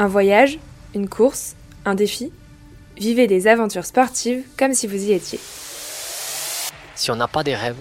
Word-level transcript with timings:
Un 0.00 0.06
voyage, 0.06 0.58
une 0.94 1.10
course, 1.10 1.56
un 1.84 1.94
défi 1.94 2.32
Vivez 2.96 3.26
des 3.26 3.46
aventures 3.46 3.84
sportives 3.84 4.42
comme 4.56 4.72
si 4.72 4.86
vous 4.86 4.96
y 4.96 5.12
étiez. 5.12 5.38
Si 6.94 7.10
on 7.10 7.16
n'a 7.16 7.28
pas 7.28 7.44
des 7.44 7.54
rêves, 7.54 7.76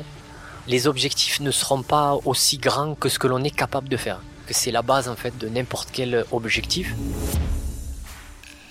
les 0.68 0.88
objectifs 0.88 1.40
ne 1.40 1.50
seront 1.50 1.82
pas 1.82 2.18
aussi 2.26 2.58
grands 2.58 2.94
que 2.96 3.08
ce 3.08 3.20
que 3.20 3.28
l'on 3.28 3.42
est 3.46 3.56
capable 3.56 3.88
de 3.88 3.96
faire. 3.96 4.22
Que 4.48 4.54
c'est 4.54 4.70
la 4.70 4.82
base 4.82 5.08
en 5.08 5.16
fait 5.16 5.38
de 5.38 5.48
n'importe 5.48 5.92
quel 5.94 6.26
objectif. 6.34 6.94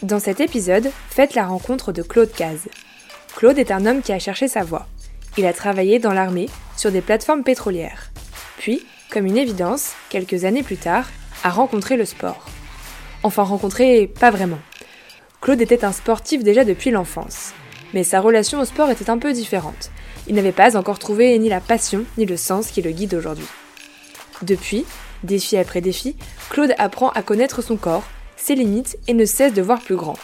Dans 0.02 0.20
cet 0.20 0.40
épisode, 0.40 0.90
faites 1.08 1.34
la 1.34 1.46
rencontre 1.46 1.90
de 1.90 2.02
Claude 2.02 2.30
Caz. 2.30 2.68
Claude 3.34 3.58
est 3.58 3.70
un 3.70 3.86
homme 3.86 4.02
qui 4.02 4.12
a 4.12 4.18
cherché 4.18 4.48
sa 4.48 4.62
voie. 4.62 4.86
Il 5.38 5.46
a 5.46 5.54
travaillé 5.54 5.98
dans 5.98 6.12
l'armée 6.12 6.50
sur 6.76 6.92
des 6.92 7.00
plateformes 7.00 7.44
pétrolières. 7.44 8.10
Puis, 8.58 8.84
comme 9.10 9.24
une 9.24 9.38
évidence, 9.38 9.92
quelques 10.10 10.44
années 10.44 10.62
plus 10.62 10.76
tard, 10.76 11.06
a 11.44 11.48
rencontré 11.48 11.96
le 11.96 12.04
sport. 12.04 12.44
Enfin 13.22 13.43
rencontré, 13.43 14.07
pas 14.07 14.31
vraiment. 14.31 14.58
Claude 15.40 15.61
était 15.61 15.85
un 15.85 15.93
sportif 15.93 16.43
déjà 16.43 16.64
depuis 16.64 16.90
l'enfance. 16.90 17.53
Mais 17.95 18.04
sa 18.04 18.21
relation 18.21 18.61
au 18.61 18.64
sport 18.64 18.90
était 18.90 19.11
un 19.11 19.18
peu 19.18 19.32
différente. 19.32 19.90
Il 20.26 20.35
n'avait 20.35 20.53
pas 20.53 20.76
encore 20.76 20.99
trouvé 20.99 21.39
ni 21.39 21.49
la 21.49 21.61
passion 21.61 22.04
ni 22.18 22.26
le 22.26 22.36
sens 22.36 22.68
qui 22.68 22.82
le 22.82 22.90
guide 22.90 23.14
aujourd'hui. 23.14 23.46
Depuis, 24.43 24.85
défi 25.25 25.57
après 25.57 25.81
défi, 25.81 26.17
Claude 26.50 26.75
apprend 26.79 27.09
à 27.11 27.23
connaître 27.23 27.62
son 27.62 27.76
corps, 27.76 28.04
ses 28.36 28.54
limites 28.54 28.99
et 29.09 29.14
ne 29.14 29.25
cesse 29.25 29.54
de 29.54 29.62
voir 29.62 29.81
plus 29.81 29.96
grand. 29.96 30.17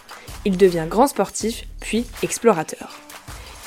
Il 0.45 0.57
devient 0.57 0.87
grand 0.88 1.07
sportif, 1.07 1.65
puis 1.80 2.05
explorateur. 2.23 2.99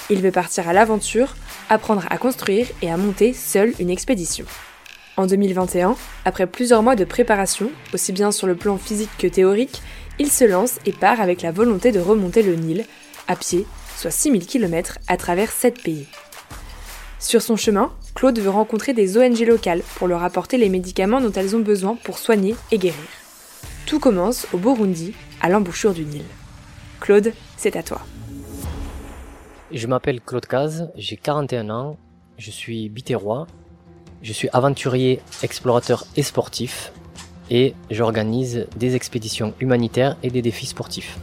Il 0.09 0.21
veut 0.21 0.31
partir 0.31 0.69
à 0.69 0.73
l'aventure, 0.73 1.35
apprendre 1.69 2.05
à 2.09 2.17
construire 2.17 2.67
et 2.81 2.91
à 2.91 2.97
monter 2.97 3.33
seul 3.33 3.73
une 3.79 3.89
expédition. 3.89 4.45
En 5.17 5.25
2021, 5.25 5.95
après 6.25 6.45
plusieurs 6.45 6.83
mois 6.83 6.95
de 6.95 7.03
préparation, 7.03 7.71
aussi 7.91 8.13
bien 8.13 8.31
sur 8.31 8.45
le 8.45 8.55
plan 8.55 8.77
physique 8.77 9.09
que 9.17 9.25
théorique, 9.25 9.81
il 10.19 10.31
se 10.31 10.45
lance 10.45 10.77
et 10.85 10.91
part 10.91 11.21
avec 11.21 11.41
la 11.41 11.51
volonté 11.51 11.91
de 11.91 11.99
remonter 11.99 12.43
le 12.43 12.53
Nil, 12.53 12.85
à 13.27 13.35
pied, 13.35 13.65
soit 13.95 14.11
6000 14.11 14.45
km 14.45 14.99
à 15.07 15.17
travers 15.17 15.49
7 15.49 15.81
pays. 15.81 16.05
Sur 17.17 17.41
son 17.41 17.55
chemin, 17.55 17.91
Claude 18.13 18.37
veut 18.37 18.51
rencontrer 18.51 18.93
des 18.93 19.17
ONG 19.17 19.39
locales 19.39 19.81
pour 19.95 20.07
leur 20.07 20.21
apporter 20.21 20.59
les 20.59 20.69
médicaments 20.69 21.19
dont 21.19 21.31
elles 21.31 21.55
ont 21.55 21.61
besoin 21.61 21.95
pour 21.95 22.19
soigner 22.19 22.55
et 22.71 22.77
guérir. 22.77 22.99
Tout 23.87 23.99
commence 23.99 24.45
au 24.53 24.59
Burundi, 24.59 25.15
à 25.41 25.49
l'embouchure 25.49 25.95
du 25.95 26.05
Nil. 26.05 26.25
Claude, 26.99 27.33
c'est 27.57 27.75
à 27.75 27.81
toi. 27.81 28.01
Je 29.71 29.87
m'appelle 29.87 30.21
Claude 30.21 30.45
Caz, 30.45 30.91
j'ai 30.95 31.17
41 31.17 31.71
ans, 31.71 31.97
je 32.37 32.51
suis 32.51 32.87
bitérois 32.89 33.47
je 34.21 34.33
suis 34.33 34.49
aventurier, 34.53 35.21
explorateur 35.43 36.05
et 36.15 36.23
sportif 36.23 36.91
et 37.49 37.75
j'organise 37.91 38.67
des 38.75 38.95
expéditions 38.95 39.53
humanitaires 39.59 40.17
et 40.23 40.29
des 40.29 40.41
défis 40.41 40.65
sportifs. 40.65 41.17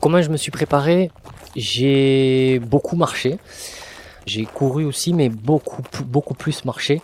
Comment 0.00 0.20
je 0.20 0.30
me 0.30 0.36
suis 0.36 0.50
préparé? 0.50 1.10
J'ai 1.54 2.58
beaucoup 2.58 2.96
marché. 2.96 3.38
J'ai 4.26 4.44
couru 4.44 4.84
aussi, 4.84 5.12
mais 5.12 5.28
beaucoup, 5.28 5.82
plus 6.34 6.64
marché, 6.64 7.02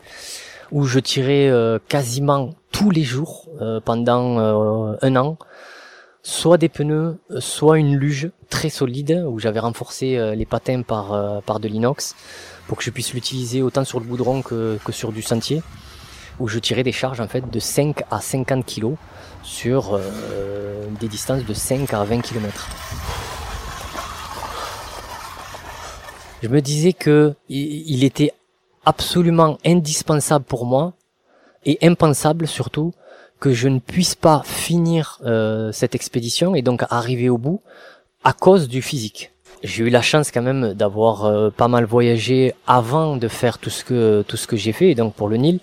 où 0.72 0.84
je 0.84 0.98
tirais 0.98 1.48
euh, 1.48 1.78
quasiment 1.88 2.54
tous 2.72 2.90
les 2.90 3.02
jours 3.02 3.46
euh, 3.60 3.80
pendant 3.80 4.38
euh, 4.38 4.96
un 5.02 5.16
an 5.16 5.36
soit 6.28 6.58
des 6.58 6.68
pneus, 6.68 7.16
soit 7.38 7.78
une 7.78 7.96
luge 7.96 8.30
très 8.50 8.68
solide 8.68 9.24
où 9.26 9.38
j'avais 9.38 9.60
renforcé 9.60 10.18
euh, 10.18 10.34
les 10.34 10.44
patins 10.44 10.82
par, 10.82 11.14
euh, 11.14 11.40
par 11.40 11.58
de 11.58 11.68
l'inox 11.68 12.14
pour 12.66 12.76
que 12.76 12.84
je 12.84 12.90
puisse 12.90 13.14
l'utiliser 13.14 13.62
autant 13.62 13.82
sur 13.82 13.98
le 13.98 14.04
goudron 14.04 14.42
que, 14.42 14.78
que 14.84 14.92
sur 14.92 15.10
du 15.10 15.22
sentier 15.22 15.62
où 16.38 16.46
je 16.46 16.58
tirais 16.58 16.82
des 16.82 16.92
charges 16.92 17.20
en 17.20 17.28
fait 17.28 17.50
de 17.50 17.58
5 17.58 18.02
à 18.10 18.20
50 18.20 18.66
kg 18.66 18.92
sur 19.42 19.94
euh, 19.94 20.84
des 21.00 21.08
distances 21.08 21.46
de 21.46 21.54
5 21.54 21.94
à 21.94 22.04
20 22.04 22.20
km. 22.20 22.68
Je 26.42 26.48
me 26.48 26.60
disais 26.60 26.92
que 26.92 27.34
il 27.48 28.04
était 28.04 28.34
absolument 28.84 29.56
indispensable 29.64 30.44
pour 30.44 30.66
moi 30.66 30.92
et 31.64 31.78
impensable 31.80 32.46
surtout 32.46 32.92
que 33.40 33.52
je 33.52 33.68
ne 33.68 33.78
puisse 33.78 34.14
pas 34.14 34.42
finir 34.44 35.20
euh, 35.24 35.72
cette 35.72 35.94
expédition 35.94 36.54
et 36.54 36.62
donc 36.62 36.84
arriver 36.90 37.28
au 37.28 37.38
bout 37.38 37.62
à 38.24 38.32
cause 38.32 38.68
du 38.68 38.82
physique. 38.82 39.32
J'ai 39.62 39.84
eu 39.84 39.90
la 39.90 40.02
chance 40.02 40.30
quand 40.30 40.42
même 40.42 40.74
d'avoir 40.74 41.24
euh, 41.24 41.50
pas 41.50 41.68
mal 41.68 41.84
voyagé 41.84 42.54
avant 42.66 43.16
de 43.16 43.28
faire 43.28 43.58
tout 43.58 43.70
ce 43.70 43.84
que 43.84 44.22
tout 44.22 44.36
ce 44.36 44.46
que 44.46 44.56
j'ai 44.56 44.72
fait 44.72 44.90
et 44.90 44.94
donc 44.94 45.14
pour 45.14 45.28
le 45.28 45.36
Nil. 45.36 45.60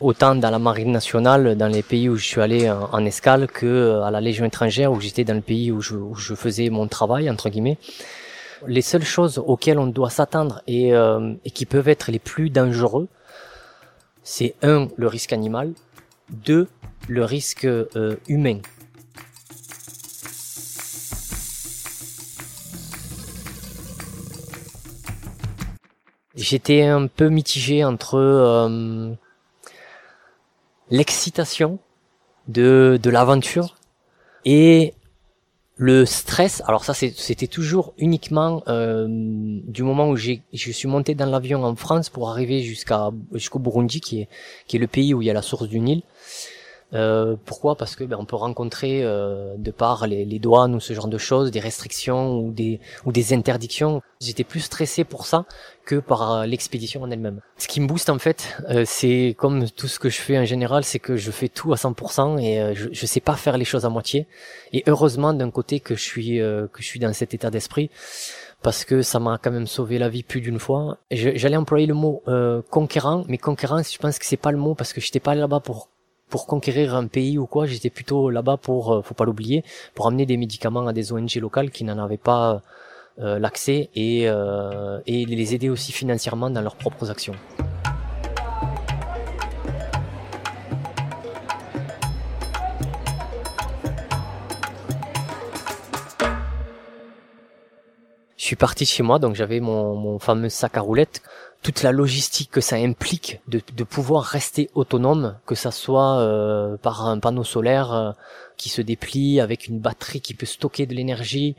Autant 0.00 0.34
dans 0.34 0.50
la 0.50 0.58
marine 0.58 0.90
nationale 0.90 1.56
dans 1.56 1.68
les 1.68 1.82
pays 1.82 2.08
où 2.08 2.16
je 2.16 2.24
suis 2.24 2.40
allé 2.40 2.68
en, 2.70 3.04
escale 3.04 3.46
que 3.46 3.66
euh, 3.66 4.02
à 4.02 4.10
la 4.10 4.20
légion 4.20 4.44
étrangère 4.44 4.92
où 4.92 5.00
j'étais 5.00 5.24
dans 5.24 5.34
le 5.34 5.40
pays 5.40 5.70
où 5.70 5.80
je, 5.80 5.94
où 5.94 6.14
je, 6.14 6.34
faisais 6.34 6.68
mon 6.68 6.88
travail 6.88 7.30
entre 7.30 7.48
guillemets. 7.48 7.78
Les 8.66 8.82
seules 8.82 9.04
choses 9.04 9.38
auxquelles 9.38 9.78
on 9.78 9.86
doit 9.86 10.10
s'attendre 10.10 10.62
et, 10.66 10.90
et 10.90 11.50
qui 11.50 11.66
peuvent 11.66 11.88
être 11.88 12.10
les 12.10 12.18
plus 12.18 12.48
dangereux 12.48 13.08
c'est 14.24 14.54
un 14.62 14.88
le 14.96 15.06
risque 15.06 15.32
animal. 15.32 15.74
Deux 16.30 16.66
le 17.08 17.24
risque 17.24 17.64
euh, 17.64 18.16
humain. 18.28 18.58
J'étais 26.34 26.82
un 26.82 27.06
peu 27.06 27.28
mitigé 27.28 27.84
entre 27.84 28.16
euh, 28.16 29.14
l'excitation 30.90 31.78
de, 32.48 32.98
de 33.00 33.10
l'aventure 33.10 33.76
et 34.44 34.94
le 35.76 36.06
stress. 36.06 36.62
Alors 36.66 36.84
ça, 36.84 36.94
c'était 36.94 37.46
toujours 37.46 37.94
uniquement 37.98 38.62
euh, 38.68 39.06
du 39.08 39.82
moment 39.82 40.08
où 40.08 40.16
je 40.16 40.38
suis 40.52 40.88
monté 40.88 41.14
dans 41.14 41.26
l'avion 41.26 41.64
en 41.64 41.74
France 41.74 42.10
pour 42.10 42.30
arriver 42.30 42.62
jusqu'à 42.62 43.10
jusqu'au 43.32 43.58
Burundi, 43.58 44.00
qui 44.00 44.20
est 44.20 44.28
qui 44.66 44.76
est 44.76 44.80
le 44.80 44.86
pays 44.86 45.14
où 45.14 45.22
il 45.22 45.26
y 45.26 45.30
a 45.30 45.34
la 45.34 45.42
source 45.42 45.68
du 45.68 45.80
Nil. 45.80 46.02
Euh, 46.94 47.36
pourquoi? 47.44 47.76
Parce 47.76 47.96
que 47.96 48.04
ben, 48.04 48.16
on 48.18 48.24
peut 48.24 48.36
rencontrer 48.36 49.02
euh, 49.02 49.54
de 49.58 49.70
par 49.70 50.06
les, 50.06 50.24
les, 50.24 50.38
douanes 50.38 50.74
ou 50.74 50.80
ce 50.80 50.92
genre 50.92 51.08
de 51.08 51.18
choses 51.18 51.50
des 51.50 51.60
restrictions 51.60 52.38
ou 52.38 52.52
des 52.52 52.80
ou 53.04 53.12
des 53.12 53.32
interdictions. 53.32 54.00
J'étais 54.20 54.44
plus 54.44 54.60
stressé 54.60 55.04
pour 55.04 55.26
ça 55.26 55.44
que 55.84 55.96
par 55.96 56.32
euh, 56.32 56.46
l'expédition 56.46 57.02
en 57.02 57.10
elle-même. 57.10 57.40
Ce 57.58 57.68
qui 57.68 57.80
me 57.80 57.86
booste 57.86 58.10
en 58.10 58.18
fait, 58.18 58.56
euh, 58.70 58.84
c'est 58.86 59.34
comme 59.38 59.68
tout 59.70 59.88
ce 59.88 59.98
que 59.98 60.08
je 60.08 60.20
fais 60.20 60.38
en 60.38 60.44
général, 60.44 60.84
c'est 60.84 60.98
que 60.98 61.16
je 61.16 61.30
fais 61.30 61.48
tout 61.48 61.72
à 61.72 61.76
100% 61.76 62.40
et 62.40 62.60
euh, 62.60 62.74
je, 62.74 62.88
je 62.90 63.06
sais 63.06 63.20
pas 63.20 63.34
faire 63.34 63.58
les 63.58 63.64
choses 63.64 63.84
à 63.84 63.88
moitié. 63.88 64.26
Et 64.72 64.82
heureusement 64.86 65.32
d'un 65.34 65.50
côté 65.50 65.80
que 65.80 65.94
je 65.94 66.02
suis 66.02 66.38
que 66.38 66.80
je 66.80 66.84
suis 66.84 67.00
dans 67.00 67.12
cet 67.12 67.34
état 67.34 67.50
d'esprit 67.50 67.90
parce 68.62 68.84
que 68.84 69.02
ça 69.02 69.20
m'a 69.20 69.38
quand 69.38 69.50
même 69.50 69.66
sauvé 69.66 69.98
la 69.98 70.08
vie 70.08 70.22
plus 70.22 70.40
d'une 70.40 70.58
fois. 70.58 70.98
J'allais 71.10 71.56
employer 71.56 71.86
le 71.86 71.94
mot 71.94 72.22
conquérant, 72.70 73.24
mais 73.28 73.38
conquérant, 73.38 73.82
je 73.82 73.98
pense 73.98 74.18
que 74.18 74.24
c'est 74.24 74.36
pas 74.36 74.50
le 74.50 74.58
mot 74.58 74.74
parce 74.74 74.92
que 74.92 75.00
j'étais 75.00 75.20
pas 75.20 75.34
là-bas 75.34 75.60
pour 75.60 75.90
pour 76.28 76.46
conquérir 76.46 76.94
un 76.94 77.06
pays 77.06 77.38
ou 77.38 77.46
quoi, 77.46 77.66
j'étais 77.66 77.90
plutôt 77.90 78.30
là-bas 78.30 78.56
pour, 78.56 78.92
euh, 78.92 79.02
faut 79.02 79.14
pas 79.14 79.24
l'oublier, 79.24 79.64
pour 79.94 80.06
amener 80.06 80.26
des 80.26 80.36
médicaments 80.36 80.86
à 80.86 80.92
des 80.92 81.12
ONG 81.12 81.34
locales 81.36 81.70
qui 81.70 81.84
n'en 81.84 81.98
avaient 81.98 82.16
pas 82.16 82.62
euh, 83.20 83.38
l'accès 83.38 83.90
et, 83.94 84.28
euh, 84.28 84.98
et 85.06 85.24
les 85.24 85.54
aider 85.54 85.68
aussi 85.68 85.92
financièrement 85.92 86.50
dans 86.50 86.62
leurs 86.62 86.76
propres 86.76 87.10
actions. 87.10 87.36
Je 98.36 98.48
suis 98.48 98.56
parti 98.56 98.84
chez 98.84 99.02
moi, 99.02 99.18
donc 99.18 99.36
j'avais 99.36 99.60
mon, 99.60 99.94
mon 99.94 100.18
fameux 100.18 100.50
sac 100.50 100.76
à 100.76 100.80
roulettes 100.82 101.22
toute 101.64 101.82
la 101.82 101.92
logistique 101.92 102.50
que 102.50 102.60
ça 102.60 102.76
implique 102.76 103.40
de, 103.48 103.58
de 103.74 103.84
pouvoir 103.84 104.22
rester 104.22 104.68
autonome, 104.74 105.38
que 105.46 105.54
ça 105.54 105.70
soit 105.70 106.18
euh, 106.18 106.76
par 106.76 107.06
un 107.06 107.18
panneau 107.18 107.42
solaire 107.42 107.94
euh, 107.94 108.12
qui 108.58 108.68
se 108.68 108.82
déplie 108.82 109.40
avec 109.40 109.66
une 109.66 109.80
batterie 109.80 110.20
qui 110.20 110.34
peut 110.34 110.44
stocker 110.44 110.84
de 110.84 110.92
l'énergie, 110.94 111.56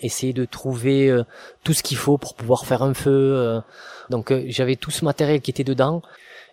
essayer 0.00 0.32
de 0.32 0.44
trouver 0.44 1.08
euh, 1.08 1.22
tout 1.62 1.72
ce 1.72 1.84
qu'il 1.84 1.96
faut 1.96 2.18
pour 2.18 2.34
pouvoir 2.34 2.66
faire 2.66 2.82
un 2.82 2.94
feu. 2.94 3.62
donc 4.10 4.34
j'avais 4.48 4.74
tout 4.74 4.90
ce 4.90 5.04
matériel 5.04 5.40
qui 5.40 5.52
était 5.52 5.62
dedans 5.62 6.02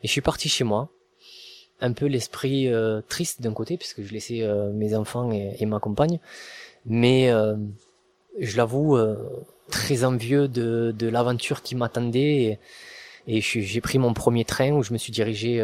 et 0.04 0.08
je 0.08 0.12
suis 0.12 0.22
parti 0.22 0.48
chez 0.48 0.64
moi. 0.64 0.90
Un 1.82 1.94
peu 1.94 2.06
l'esprit 2.06 2.70
triste 3.10 3.42
d'un 3.42 3.54
côté 3.54 3.78
puisque 3.78 4.04
je 4.04 4.14
laissais 4.14 4.48
mes 4.76 4.94
enfants 4.94 5.32
et, 5.32 5.56
et, 5.60 5.66
ma 5.66 5.80
compagne, 5.80 6.20
mais 6.86 7.32
je 8.40 8.58
l'avoue 8.58 8.96
très 9.72 10.04
envieux 10.04 10.48
de, 10.48 10.94
de 10.96 11.08
l'aventure 11.08 11.64
qui 11.64 11.76
m'attendait. 11.76 12.44
Et 12.44 12.60
j'ai 13.28 13.82
pris 13.82 14.00
mon 14.00 14.14
premier 14.14 14.46
train 14.46 14.72
où 14.72 14.84
je 14.84 14.94
me 14.94 14.98
suis 14.98 15.12
dirigé 15.12 15.62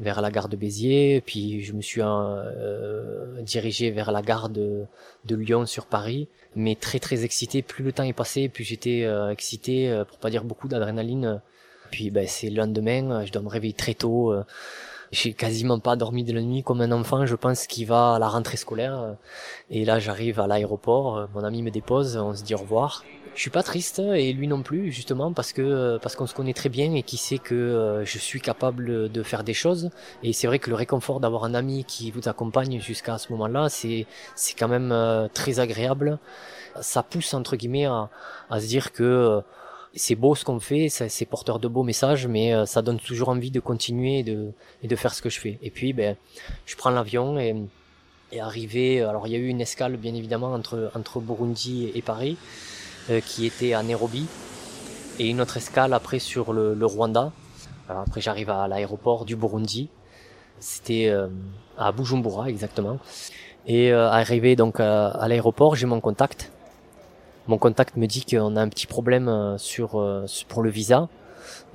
vers 0.00 0.20
la 0.22 0.30
gare 0.30 0.48
de 0.48 0.56
Béziers, 0.56 1.22
puis 1.24 1.62
je 1.62 1.72
me 1.72 1.82
suis 1.82 2.00
euh, 2.02 3.42
dirigé 3.42 3.90
vers 3.90 4.12
la 4.12 4.22
gare 4.22 4.48
de, 4.48 4.86
de, 5.26 5.36
Lyon 5.36 5.66
sur 5.66 5.86
Paris, 5.86 6.28
mais 6.56 6.74
très 6.74 6.98
très 6.98 7.24
excité. 7.24 7.62
Plus 7.62 7.84
le 7.84 7.92
temps 7.92 8.02
est 8.02 8.14
passé, 8.14 8.48
plus 8.48 8.64
j'étais 8.64 9.04
euh, 9.04 9.30
excité, 9.30 9.90
euh, 9.90 10.04
pour 10.04 10.18
pas 10.18 10.30
dire 10.30 10.44
beaucoup 10.44 10.68
d'adrénaline. 10.68 11.42
Puis 11.90 12.10
ben, 12.10 12.26
c'est 12.26 12.48
le 12.48 12.56
lendemain, 12.56 13.24
je 13.24 13.32
dois 13.32 13.42
me 13.42 13.48
réveiller 13.48 13.74
très 13.74 13.94
tôt. 13.94 14.32
j'ai 15.10 15.32
quasiment 15.32 15.80
pas 15.80 15.96
dormi 15.96 16.22
de 16.22 16.32
la 16.32 16.40
nuit 16.40 16.62
comme 16.62 16.80
un 16.80 16.92
enfant, 16.92 17.26
je 17.26 17.34
pense, 17.34 17.66
qui 17.66 17.84
va 17.84 18.14
à 18.14 18.18
la 18.20 18.28
rentrée 18.28 18.56
scolaire. 18.56 19.16
Et 19.70 19.84
là, 19.84 19.98
j'arrive 19.98 20.38
à 20.38 20.46
l'aéroport, 20.46 21.28
mon 21.34 21.42
ami 21.42 21.62
me 21.62 21.70
dépose, 21.70 22.16
on 22.16 22.34
se 22.34 22.44
dit 22.44 22.54
au 22.54 22.58
revoir. 22.58 23.04
Je 23.34 23.40
suis 23.40 23.50
pas 23.50 23.62
triste 23.62 24.00
et 24.00 24.32
lui 24.32 24.48
non 24.48 24.62
plus 24.62 24.90
justement 24.92 25.32
parce 25.32 25.52
que 25.52 25.98
parce 26.02 26.16
qu'on 26.16 26.26
se 26.26 26.34
connaît 26.34 26.52
très 26.52 26.68
bien 26.68 26.94
et 26.94 27.02
qui 27.02 27.16
sait 27.16 27.38
que 27.38 27.54
euh, 27.54 28.04
je 28.04 28.18
suis 28.18 28.40
capable 28.40 29.10
de 29.10 29.22
faire 29.22 29.44
des 29.44 29.54
choses 29.54 29.90
et 30.22 30.32
c'est 30.32 30.46
vrai 30.46 30.58
que 30.58 30.68
le 30.68 30.76
réconfort 30.76 31.20
d'avoir 31.20 31.44
un 31.44 31.54
ami 31.54 31.84
qui 31.84 32.10
vous 32.10 32.28
accompagne 32.28 32.80
jusqu'à 32.80 33.18
ce 33.18 33.32
moment-là 33.32 33.68
c'est 33.68 34.06
c'est 34.34 34.54
quand 34.58 34.68
même 34.68 34.90
euh, 34.92 35.28
très 35.32 35.58
agréable 35.58 36.18
ça 36.80 37.02
pousse 37.02 37.32
entre 37.32 37.56
guillemets 37.56 37.86
à, 37.86 38.10
à 38.50 38.60
se 38.60 38.66
dire 38.66 38.92
que 38.92 39.04
euh, 39.04 39.40
c'est 39.94 40.16
beau 40.16 40.34
ce 40.34 40.44
qu'on 40.44 40.60
fait, 40.60 40.88
c'est 40.88 41.24
porteur 41.24 41.58
de 41.58 41.66
beaux 41.66 41.82
messages, 41.82 42.28
mais 42.28 42.64
ça 42.64 42.80
donne 42.80 43.00
toujours 43.00 43.28
envie 43.28 43.50
de 43.50 43.58
continuer 43.58 44.20
et 44.20 44.22
de, 44.22 44.52
et 44.84 44.86
de 44.86 44.94
faire 44.94 45.12
ce 45.12 45.20
que 45.20 45.28
je 45.28 45.40
fais. 45.40 45.58
Et 45.62 45.70
puis, 45.70 45.92
ben, 45.92 46.16
je 46.64 46.76
prends 46.76 46.90
l'avion 46.90 47.40
et, 47.40 47.56
et 48.30 48.40
arrivé. 48.40 49.02
Alors, 49.02 49.26
il 49.26 49.32
y 49.32 49.34
a 49.34 49.38
eu 49.40 49.48
une 49.48 49.60
escale, 49.60 49.96
bien 49.96 50.14
évidemment, 50.14 50.52
entre 50.52 50.92
entre 50.94 51.18
Burundi 51.18 51.90
et 51.92 52.02
Paris. 52.02 52.36
Euh, 53.10 53.20
qui 53.20 53.46
était 53.46 53.72
à 53.72 53.82
Nairobi 53.82 54.26
et 55.18 55.28
une 55.28 55.40
autre 55.40 55.56
escale 55.56 55.94
après 55.94 56.20
sur 56.20 56.52
le, 56.52 56.74
le 56.74 56.86
Rwanda. 56.86 57.32
Après 57.88 58.20
j'arrive 58.20 58.50
à 58.50 58.68
l'aéroport 58.68 59.24
du 59.24 59.34
Burundi. 59.34 59.88
C'était 60.60 61.08
euh, 61.08 61.26
à 61.76 61.90
Bujumbura 61.90 62.48
exactement. 62.48 62.98
Et 63.66 63.92
euh, 63.92 64.08
arrivé 64.08 64.54
donc 64.54 64.78
à 64.78 65.26
l'aéroport, 65.26 65.74
j'ai 65.74 65.86
mon 65.86 66.00
contact. 66.00 66.52
Mon 67.48 67.58
contact 67.58 67.96
me 67.96 68.06
dit 68.06 68.24
qu'on 68.24 68.54
a 68.56 68.60
un 68.60 68.68
petit 68.68 68.86
problème 68.86 69.56
sur 69.58 69.90
pour 70.48 70.62
le 70.62 70.70
visa. 70.70 71.08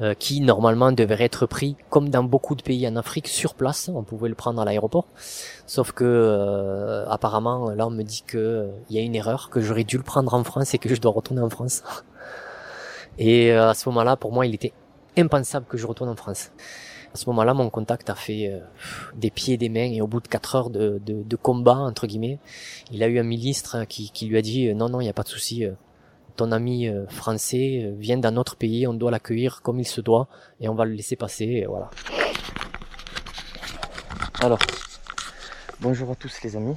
Euh, 0.01 0.13
qui 0.13 0.41
normalement 0.41 0.91
devrait 0.91 1.23
être 1.23 1.45
pris 1.45 1.77
comme 1.89 2.09
dans 2.09 2.23
beaucoup 2.23 2.55
de 2.55 2.61
pays 2.61 2.85
en 2.85 2.97
Afrique 2.97 3.29
sur 3.29 3.53
place. 3.53 3.89
On 3.93 4.03
pouvait 4.03 4.27
le 4.27 4.35
prendre 4.35 4.61
à 4.61 4.65
l'aéroport, 4.65 5.07
sauf 5.67 5.93
que 5.93 6.03
euh, 6.03 7.07
apparemment 7.07 7.69
là 7.69 7.87
on 7.87 7.91
me 7.91 8.03
dit 8.03 8.21
que 8.27 8.37
euh, 8.37 8.67
il 8.89 8.97
y 8.97 8.99
a 8.99 9.01
une 9.01 9.15
erreur, 9.15 9.49
que 9.49 9.61
j'aurais 9.61 9.85
dû 9.85 9.95
le 9.95 10.03
prendre 10.03 10.33
en 10.33 10.43
France 10.43 10.73
et 10.73 10.79
que 10.79 10.93
je 10.93 10.99
dois 10.99 11.13
retourner 11.13 11.41
en 11.41 11.49
France. 11.49 11.81
Et 13.17 13.53
à 13.53 13.73
ce 13.73 13.87
moment-là, 13.87 14.17
pour 14.17 14.33
moi, 14.33 14.45
il 14.45 14.53
était 14.53 14.73
impensable 15.17 15.65
que 15.69 15.77
je 15.77 15.87
retourne 15.87 16.09
en 16.09 16.17
France. 16.17 16.51
À 17.13 17.17
ce 17.17 17.29
moment-là, 17.29 17.53
mon 17.53 17.69
contact 17.69 18.09
a 18.09 18.15
fait 18.15 18.51
des 19.15 19.31
pieds 19.31 19.53
et 19.53 19.57
des 19.57 19.69
mains 19.69 19.89
et 19.93 20.01
au 20.01 20.07
bout 20.07 20.19
de 20.19 20.27
quatre 20.27 20.55
heures 20.55 20.69
de, 20.69 21.01
de, 21.05 21.23
de, 21.23 21.35
combat 21.37 21.77
entre 21.77 22.07
guillemets, 22.07 22.39
il 22.91 23.01
a 23.03 23.07
eu 23.07 23.17
un 23.17 23.23
ministre 23.23 23.85
qui, 23.85 24.11
qui 24.11 24.25
lui 24.25 24.37
a 24.37 24.41
dit 24.41 24.75
non 24.75 24.89
non, 24.89 24.99
il 24.99 25.05
n'y 25.05 25.09
a 25.09 25.13
pas 25.13 25.23
de 25.23 25.29
souci, 25.29 25.65
ton 26.35 26.51
ami 26.51 26.87
euh, 26.87 27.07
français 27.07 27.83
euh, 27.85 27.95
vient 27.97 28.17
d'un 28.17 28.35
autre 28.37 28.55
pays, 28.55 28.87
on 28.87 28.93
doit 28.93 29.11
l'accueillir 29.11 29.61
comme 29.61 29.79
il 29.79 29.87
se 29.87 30.01
doit 30.01 30.27
et 30.59 30.67
on 30.67 30.75
va 30.75 30.85
le 30.85 30.93
laisser 30.93 31.15
passer, 31.15 31.65
voilà. 31.67 31.89
Alors, 34.41 34.59
bonjour 35.79 36.11
à 36.11 36.15
tous 36.15 36.41
les 36.43 36.55
amis. 36.55 36.75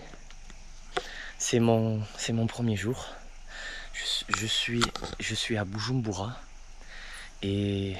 C'est 1.38 1.60
mon, 1.60 2.02
premier 2.46 2.76
jour. 2.76 3.06
Je, 3.93 4.46
suis, 4.46 5.56
à 5.56 5.64
Bujumbura 5.64 6.37
et 7.43 7.96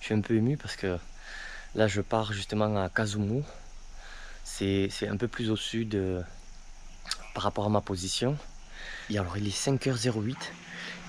je 0.00 0.04
suis 0.06 0.14
un 0.14 0.20
peu 0.20 0.34
ému 0.34 0.56
parce 0.56 0.76
que 0.76 0.98
là 1.74 1.86
je 1.86 2.00
pars 2.00 2.32
justement 2.32 2.76
à 2.82 2.88
Kazumu. 2.88 3.42
C'est, 4.42 4.88
c'est 4.90 5.08
un 5.08 5.16
peu 5.16 5.28
plus 5.28 5.50
au 5.50 5.56
sud 5.56 5.94
euh, 5.94 6.22
par 7.34 7.44
rapport 7.44 7.66
à 7.66 7.68
ma 7.68 7.80
position. 7.80 8.36
Et 9.10 9.18
alors 9.18 9.36
il 9.36 9.46
est 9.46 9.56
5h08 9.56 10.36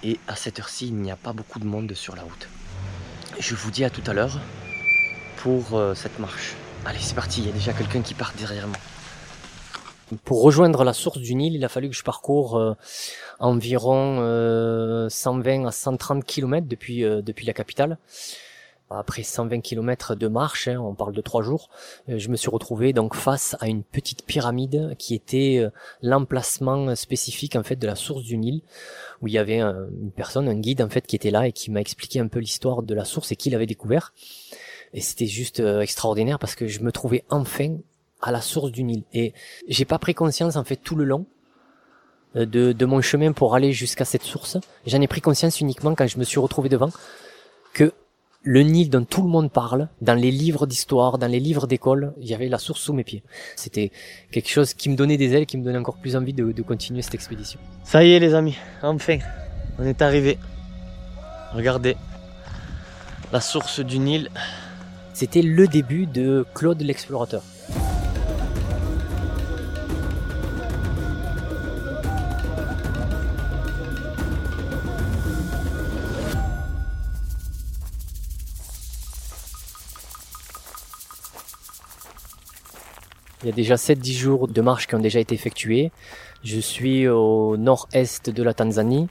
et 0.03 0.19
à 0.27 0.35
cette 0.35 0.59
heure-ci, 0.59 0.87
il 0.87 0.95
n'y 0.95 1.11
a 1.11 1.15
pas 1.15 1.33
beaucoup 1.33 1.59
de 1.59 1.65
monde 1.65 1.93
sur 1.93 2.15
la 2.15 2.23
route. 2.23 2.47
Je 3.39 3.55
vous 3.55 3.71
dis 3.71 3.83
à 3.83 3.89
tout 3.89 4.03
à 4.05 4.13
l'heure 4.13 4.39
pour 5.37 5.77
euh, 5.77 5.93
cette 5.93 6.19
marche. 6.19 6.55
Allez, 6.85 6.99
c'est 7.01 7.15
parti, 7.15 7.41
il 7.41 7.47
y 7.47 7.49
a 7.49 7.53
déjà 7.53 7.73
quelqu'un 7.73 8.01
qui 8.01 8.13
part 8.13 8.33
derrière 8.37 8.67
moi. 8.67 8.77
Pour 10.25 10.43
rejoindre 10.43 10.83
la 10.83 10.93
source 10.93 11.17
du 11.17 11.33
Nil, 11.33 11.55
il 11.55 11.65
a 11.65 11.69
fallu 11.69 11.89
que 11.89 11.95
je 11.95 12.03
parcours 12.03 12.57
euh, 12.57 12.73
environ 13.39 14.17
120 15.09 15.63
euh, 15.63 15.67
à 15.67 15.71
130 15.71 16.23
km 16.23 16.67
depuis, 16.67 17.01
depuis 17.01 17.45
la 17.45 17.53
capitale 17.53 17.97
après 18.97 19.23
120 19.23 19.61
km 19.61 20.15
de 20.15 20.27
marche, 20.27 20.67
hein, 20.67 20.79
on 20.79 20.93
parle 20.95 21.13
de 21.13 21.21
trois 21.21 21.41
jours, 21.41 21.69
euh, 22.09 22.17
je 22.17 22.29
me 22.29 22.35
suis 22.35 22.49
retrouvé 22.49 22.93
donc 22.93 23.15
face 23.15 23.55
à 23.59 23.67
une 23.67 23.83
petite 23.83 24.25
pyramide 24.25 24.95
qui 24.97 25.13
était 25.15 25.59
euh, 25.59 25.69
l'emplacement 26.01 26.95
spécifique 26.95 27.55
en 27.55 27.63
fait 27.63 27.75
de 27.75 27.87
la 27.87 27.95
source 27.95 28.23
du 28.23 28.37
Nil, 28.37 28.61
où 29.21 29.27
il 29.27 29.33
y 29.33 29.37
avait 29.37 29.59
une 29.59 30.11
personne, 30.15 30.47
un 30.47 30.59
guide 30.59 30.81
en 30.81 30.89
fait 30.89 31.05
qui 31.07 31.15
était 31.15 31.31
là 31.31 31.47
et 31.47 31.51
qui 31.51 31.71
m'a 31.71 31.81
expliqué 31.81 32.19
un 32.19 32.27
peu 32.27 32.39
l'histoire 32.39 32.83
de 32.83 32.93
la 32.93 33.05
source 33.05 33.31
et 33.31 33.35
qui 33.35 33.49
l'avait 33.49 33.65
découvert. 33.65 34.13
Et 34.93 35.01
c'était 35.01 35.27
juste 35.27 35.59
euh, 35.59 35.81
extraordinaire 35.81 36.39
parce 36.39 36.55
que 36.55 36.67
je 36.67 36.81
me 36.81 36.91
trouvais 36.91 37.23
enfin 37.29 37.77
à 38.21 38.31
la 38.31 38.41
source 38.41 38.71
du 38.71 38.83
Nil. 38.83 39.03
Et 39.13 39.33
j'ai 39.67 39.85
pas 39.85 39.99
pris 39.99 40.13
conscience 40.13 40.55
en 40.55 40.63
fait 40.63 40.77
tout 40.77 40.95
le 40.95 41.03
long 41.03 41.25
de, 42.35 42.71
de 42.71 42.85
mon 42.85 42.99
chemin 43.01 43.31
pour 43.31 43.53
aller 43.53 43.73
jusqu'à 43.73 44.05
cette 44.05 44.23
source. 44.23 44.57
J'en 44.87 45.01
ai 45.01 45.07
pris 45.07 45.21
conscience 45.21 45.59
uniquement 45.59 45.93
quand 45.93 46.07
je 46.07 46.17
me 46.17 46.23
suis 46.23 46.39
retrouvé 46.39 46.67
devant 46.67 46.89
que 47.73 47.91
le 48.43 48.61
Nil 48.61 48.89
dont 48.89 49.05
tout 49.05 49.21
le 49.21 49.29
monde 49.29 49.51
parle, 49.51 49.87
dans 50.01 50.13
les 50.13 50.31
livres 50.31 50.67
d'histoire, 50.67 51.17
dans 51.17 51.27
les 51.27 51.39
livres 51.39 51.65
d'école, 51.65 52.13
il 52.19 52.27
y 52.27 52.33
avait 52.33 52.49
la 52.49 52.57
source 52.57 52.81
sous 52.81 52.93
mes 52.93 53.05
pieds. 53.05 53.23
C'était 53.55 53.91
quelque 54.31 54.49
chose 54.49 54.73
qui 54.73 54.89
me 54.89 54.95
donnait 54.95 55.17
des 55.17 55.33
ailes, 55.33 55.45
qui 55.45 55.57
me 55.57 55.63
donnait 55.63 55.77
encore 55.77 55.97
plus 55.97 56.15
envie 56.15 56.33
de, 56.33 56.61
continuer 56.61 57.01
cette 57.01 57.15
expédition. 57.15 57.59
Ça 57.83 58.03
y 58.03 58.11
est 58.11 58.19
les 58.19 58.33
amis, 58.33 58.57
enfin, 58.81 59.19
on 59.79 59.85
est 59.85 60.01
arrivé. 60.01 60.37
Regardez, 61.53 61.95
la 63.31 63.41
source 63.41 63.79
du 63.79 63.99
Nil. 63.99 64.29
C'était 65.13 65.41
le 65.41 65.67
début 65.67 66.05
de 66.05 66.45
Claude 66.53 66.81
l'explorateur. 66.81 67.43
Il 83.43 83.47
y 83.47 83.49
a 83.49 83.55
déjà 83.55 83.75
7-10 83.75 84.13
jours 84.13 84.47
de 84.47 84.61
marche 84.61 84.87
qui 84.87 84.95
ont 84.95 84.99
déjà 84.99 85.19
été 85.19 85.35
effectués. 85.35 85.91
Je 86.45 86.59
suis 86.61 87.09
au 87.09 87.57
nord-est 87.57 88.29
de 88.29 88.41
la 88.41 88.53
Tanzanie. 88.53 89.09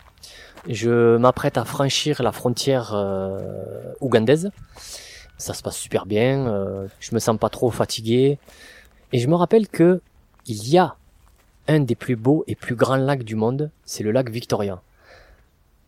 Je 0.66 1.18
m'apprête 1.18 1.58
à 1.58 1.66
franchir 1.66 2.22
la 2.22 2.32
frontière 2.32 2.94
euh, 2.94 3.92
ougandaise. 4.00 4.50
Ça 5.36 5.52
se 5.52 5.62
passe 5.62 5.76
super 5.76 6.06
bien. 6.06 6.46
Euh, 6.46 6.88
je 6.98 7.14
me 7.14 7.18
sens 7.18 7.36
pas 7.36 7.50
trop 7.50 7.70
fatigué. 7.70 8.38
Et 9.12 9.18
je 9.18 9.28
me 9.28 9.34
rappelle 9.34 9.68
que 9.68 10.00
il 10.46 10.66
y 10.66 10.78
a 10.78 10.96
un 11.68 11.80
des 11.80 11.94
plus 11.94 12.16
beaux 12.16 12.42
et 12.46 12.54
plus 12.54 12.74
grands 12.74 12.96
lacs 12.96 13.24
du 13.24 13.36
monde, 13.36 13.70
c'est 13.84 14.02
le 14.02 14.12
lac 14.12 14.30
Victoria. 14.30 14.80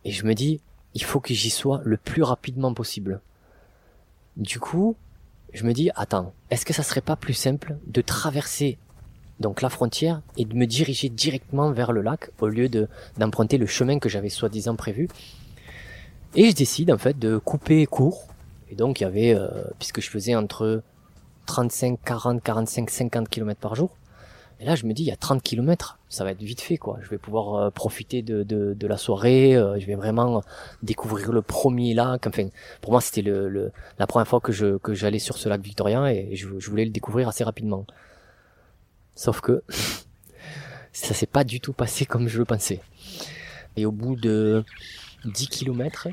Et 0.03 0.11
je 0.11 0.23
me 0.23 0.35
dis, 0.35 0.61
il 0.93 1.03
faut 1.03 1.19
que 1.19 1.33
j'y 1.33 1.49
sois 1.49 1.81
le 1.83 1.97
plus 1.97 2.21
rapidement 2.21 2.75
possible. 2.75 3.21
Du 4.37 4.59
coup, 4.59 4.95
je 5.55 5.63
me 5.63 5.73
dis, 5.73 5.89
attends, 5.95 6.33
est-ce 6.51 6.65
que 6.65 6.73
ça 6.73 6.83
serait 6.83 7.01
pas 7.01 7.15
plus 7.15 7.33
simple 7.33 7.77
de 7.87 8.01
traverser 8.01 8.77
donc 9.39 9.61
la 9.61 9.69
frontière 9.69 10.21
et 10.37 10.45
de 10.45 10.53
me 10.53 10.65
diriger 10.65 11.09
directement 11.09 11.71
vers 11.71 11.91
le 11.93 12.01
lac 12.01 12.29
au 12.39 12.47
lieu 12.47 12.69
de 12.69 12.87
d'emprunter 13.17 13.57
le 13.57 13.65
chemin 13.65 13.99
que 13.99 14.09
j'avais 14.09 14.29
soi-disant 14.29 14.75
prévu? 14.75 15.07
Et 16.35 16.49
je 16.49 16.55
décide 16.55 16.91
en 16.91 16.97
fait 16.97 17.17
de 17.17 17.37
couper 17.37 17.85
court. 17.85 18.27
Et 18.69 18.75
donc 18.75 18.99
il 18.99 19.03
y 19.03 19.07
avait, 19.07 19.33
euh, 19.33 19.47
puisque 19.79 20.01
je 20.01 20.09
faisais 20.09 20.35
entre 20.35 20.83
35, 21.45 21.99
40, 22.03 22.43
45, 22.43 22.89
50 22.89 23.29
km 23.29 23.59
par 23.59 23.75
jour, 23.75 23.95
et 24.59 24.65
là, 24.65 24.75
je 24.75 24.85
me 24.85 24.93
dis, 24.93 25.03
il 25.03 25.07
y 25.07 25.11
a 25.11 25.17
30 25.17 25.43
km, 25.43 25.99
ça 26.07 26.23
va 26.23 26.31
être 26.31 26.41
vite 26.41 26.61
fait, 26.61 26.77
quoi. 26.77 26.97
Je 27.01 27.09
vais 27.09 27.17
pouvoir 27.17 27.55
euh, 27.55 27.69
profiter 27.71 28.21
de, 28.21 28.43
de, 28.43 28.87
la 28.87 28.97
soirée, 28.97 29.55
euh, 29.55 29.77
je 29.79 29.85
vais 29.85 29.95
vraiment 29.95 30.43
découvrir 30.81 31.33
le 31.33 31.41
premier 31.41 31.93
lac. 31.93 32.25
Enfin, 32.27 32.47
pour 32.81 32.91
moi, 32.91 33.01
c'était 33.01 33.21
le, 33.21 33.71
la 33.99 34.07
première 34.07 34.27
fois 34.27 34.39
que 34.39 34.53
je 34.53 34.77
que 34.77 34.93
j'allais 34.93 35.19
sur 35.19 35.37
ce 35.37 35.49
lac 35.49 35.61
Victorien 35.61 36.07
et 36.07 36.35
je, 36.35 36.47
je, 36.57 36.69
voulais 36.69 36.85
le 36.85 36.91
découvrir 36.91 37.27
assez 37.27 37.43
rapidement. 37.43 37.85
Sauf 39.15 39.41
que 39.41 39.61
ça 40.93 41.13
s'est 41.13 41.25
pas 41.25 41.43
du 41.43 41.59
tout 41.59 41.73
passé 41.73 42.05
comme 42.05 42.29
je 42.29 42.37
le 42.37 42.45
pensais. 42.45 42.79
Et 43.75 43.85
au 43.85 43.91
bout 43.91 44.15
de 44.15 44.63
10 45.25 45.49
km, 45.49 46.07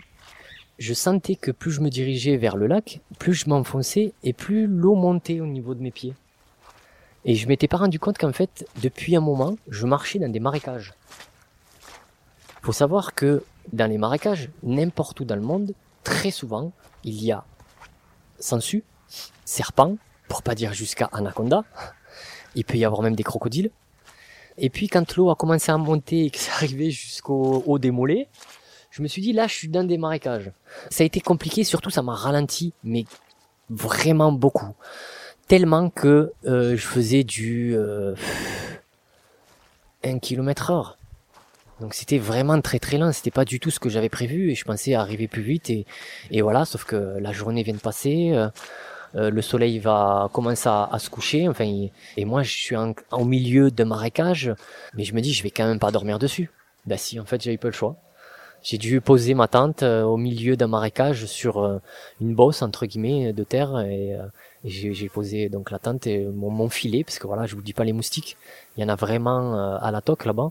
je 0.81 0.95
sentais 0.95 1.37
que 1.37 1.53
plus 1.53 1.71
je 1.71 1.81
me 1.81 1.91
dirigeais 1.91 2.37
vers 2.37 2.57
le 2.57 2.67
lac, 2.67 3.01
plus 3.21 3.35
je 3.35 3.49
m'enfonçais 3.49 4.15
et 4.25 4.33
plus 4.33 4.67
l'eau 4.67 4.97
montait 4.97 5.41
au 5.41 5.47
niveau 5.47 5.75
de 5.75 5.81
mes 5.81 5.93
pieds. 5.93 6.15
Et 7.25 7.35
je 7.35 7.47
m'étais 7.47 7.69
pas 7.69 7.77
rendu 7.77 7.99
compte 7.99 8.19
qu'en 8.19 8.33
fait, 8.33 8.67
depuis 8.83 9.15
un 9.15 9.21
moment, 9.21 9.57
je 9.69 9.87
marchais 9.87 10.19
dans 10.19 10.29
des 10.31 10.41
marécages. 10.41 10.95
Faut 12.63 12.73
savoir 12.73 13.15
que 13.15 13.45
dans 13.73 13.89
les 13.89 13.99
marécages, 13.99 14.51
n'importe 14.63 15.21
où 15.21 15.25
dans 15.25 15.37
le 15.37 15.43
monde, 15.43 15.73
très 16.03 16.31
souvent, 16.31 16.73
il 17.05 17.23
y 17.23 17.31
a 17.33 17.45
sensu, 18.39 18.83
serpent, 19.45 19.97
pour 20.29 20.43
pas 20.43 20.55
dire 20.55 20.73
jusqu'à 20.73 21.09
anaconda. 21.13 21.65
Il 22.55 22.65
peut 22.65 22.77
y 22.77 22.85
avoir 22.85 23.03
même 23.03 23.15
des 23.15 23.23
crocodiles. 23.23 23.71
Et 24.59 24.69
puis 24.69 24.89
quand 24.89 25.17
l'eau 25.17 25.31
a 25.31 25.37
commencé 25.37 25.71
à 25.71 25.79
monter 25.79 26.27
et 26.27 26.31
que 26.31 26.39
c'est 26.39 26.51
arrivé 26.51 26.91
jusqu'au 26.91 27.63
haut 27.67 27.79
des 27.79 27.91
mollets, 27.91 28.29
je 28.91 29.03
me 29.03 29.09
suis 29.09 29.23
dit 29.23 29.33
là 29.33 29.47
je 29.47 29.55
suis 29.55 29.69
dans 29.69 29.85
des 29.85 29.97
marécages. 29.97 30.51
Ça 30.91 31.05
a 31.05 31.07
été 31.07 31.21
compliqué, 31.21 31.65
surtout 31.65 31.91
ça 31.91 32.03
m'a 32.03 32.15
ralenti, 32.15 32.75
mais 32.85 33.07
vraiment 33.71 34.33
beaucoup. 34.33 34.75
Tellement 35.53 35.91
que 35.91 36.33
euh, 36.47 36.79
je 36.79 36.87
faisais 36.87 37.25
du 37.25 37.75
euh, 37.77 38.15
1 40.03 40.19
km 40.19 40.71
heure. 40.71 40.97
Donc 41.79 41.93
c'était 41.93 42.17
vraiment 42.17 42.59
très 42.63 42.79
très 42.79 42.97
lent, 42.97 43.13
c'était 43.13 43.31
pas 43.31 43.45
du 43.45 43.61
tout 43.61 43.71
ce 43.71 43.79
que 43.79 43.91
j'avais 43.91 44.09
prévu 44.09 44.51
et 44.51 44.55
je 44.55 44.65
pensais 44.65 44.95
arriver 44.95 45.29
plus 45.29 45.43
vite 45.43 45.69
et, 45.69 45.85
et 46.31 46.41
voilà, 46.41 46.65
sauf 46.65 46.85
que 46.85 47.19
la 47.21 47.33
journée 47.33 47.63
vient 47.65 47.75
de 47.75 47.81
passer, 47.81 48.31
euh, 48.33 48.49
euh, 49.15 49.29
le 49.29 49.43
soleil 49.43 49.79
va 49.79 50.31
commencer 50.33 50.71
à, 50.71 50.99
se 50.99 51.11
coucher, 51.11 51.47
enfin 51.49 51.67
et 52.17 52.25
moi 52.25 52.43
je 52.43 52.57
suis 52.57 52.77
en, 52.77 52.95
au 53.11 53.27
milieu 53.27 53.71
de 53.71 53.85
marécage, 53.85 54.55
mais 54.95 55.05
je 55.05 55.15
me 55.15 55.21
dis 55.21 55.35
je 55.35 55.43
vais 55.43 55.51
quand 55.51 55.67
même 55.67 55.79
pas 55.79 55.91
dormir 55.91 56.19
dessus. 56.19 56.51
Bah 56.87 56.97
si, 56.97 57.21
en 57.21 57.27
fait 57.27 57.43
j'avais 57.43 57.59
pas 57.59 57.69
le 57.69 57.75
choix. 57.75 57.99
J'ai 58.63 58.79
dû 58.79 59.01
poser 59.01 59.35
ma 59.35 59.49
tente 59.49 59.83
euh, 59.83 60.03
au 60.03 60.17
milieu 60.17 60.57
d'un 60.57 60.69
marécage 60.69 61.27
sur 61.27 61.59
euh, 61.59 61.79
une 62.21 62.35
bosse 62.35 62.63
entre 62.63 62.87
guillemets 62.87 63.33
de 63.33 63.43
terre 63.43 63.81
et 63.81 64.17
j'ai 64.65 65.09
posé 65.09 65.49
donc 65.49 65.71
la 65.71 65.79
tente 65.79 66.07
et 66.07 66.25
mon, 66.25 66.51
mon, 66.51 66.69
filet 66.69 67.05
parce 67.05 67.19
que 67.19 67.27
voilà 67.27 67.47
je 67.47 67.57
vous 67.57 67.63
dis 67.63 67.73
pas 67.73 67.85
les 67.85 67.93
moustiques, 67.93 68.37
il 68.77 68.83
y 68.83 68.85
en 68.85 68.89
a 68.89 68.95
vraiment 68.95 69.77
à 69.77 69.91
la 69.91 70.01
toque 70.01 70.25
là-bas. 70.25 70.51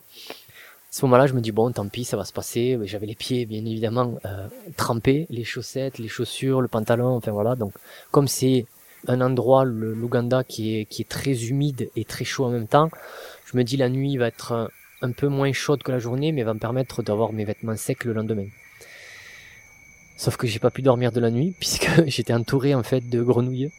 À 0.92 0.94
ce 0.94 1.06
moment-là, 1.06 1.26
je 1.26 1.34
me 1.34 1.40
dis 1.40 1.54
bon, 1.54 1.72
tant 1.72 1.88
pis, 1.88 2.04
ça 2.04 2.18
va 2.18 2.26
se 2.26 2.34
passer. 2.34 2.78
J'avais 2.84 3.06
les 3.06 3.16
pieds 3.16 3.46
bien 3.46 3.64
évidemment 3.66 4.20
euh, 4.26 4.50
trempés, 4.76 5.26
les 5.30 5.46
chaussettes, 5.46 6.00
les 6.00 6.10
chaussures, 6.10 6.60
le 6.60 6.68
pantalon, 6.68 7.16
enfin 7.16 7.32
voilà. 7.32 7.56
Donc 7.56 7.72
comme 8.12 8.28
c'est 8.28 8.66
un 9.08 9.22
endroit, 9.22 9.64
l'Ouganda, 9.64 10.44
qui 10.44 10.76
est 10.76 10.86
qui 10.86 11.02
est 11.02 11.08
très 11.08 11.46
humide 11.46 11.90
et 11.96 12.04
très 12.04 12.26
chaud 12.26 12.44
en 12.44 12.50
même 12.50 12.68
temps, 12.68 12.90
je 13.46 13.56
me 13.56 13.64
dis 13.64 13.78
la 13.78 13.88
nuit 13.88 14.18
va 14.18 14.28
être 14.28 14.70
un 15.02 15.12
peu 15.14 15.30
moins 15.30 15.54
chaude 15.54 15.82
que 15.82 15.94
la 15.94 16.00
journée, 16.00 16.34
mais 16.34 16.44
va 16.44 16.54
me 16.54 16.60
permettre 16.60 17.02
d'avoir 17.04 17.32
mes 17.32 17.46
vêtements 17.46 17.78
secs 17.78 18.04
le 18.04 18.12
lendemain. 18.12 18.48
Sauf 20.18 20.36
que 20.36 20.46
j'ai 20.46 20.60
pas 20.60 20.72
pu 20.72 20.82
dormir 20.82 21.14
de 21.14 21.22
la 21.22 21.32
nuit 21.32 21.56
puisque 21.60 21.90
j'étais 22.08 22.34
entouré 22.34 22.76
en 22.76 22.84
fait 22.84 23.10
de 23.10 23.24
grenouilles 23.24 23.72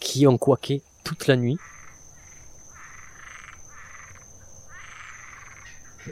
qui 0.00 0.26
ont 0.26 0.38
quaqué 0.38 0.82
toute 1.04 1.26
la 1.26 1.36
nuit. 1.36 1.58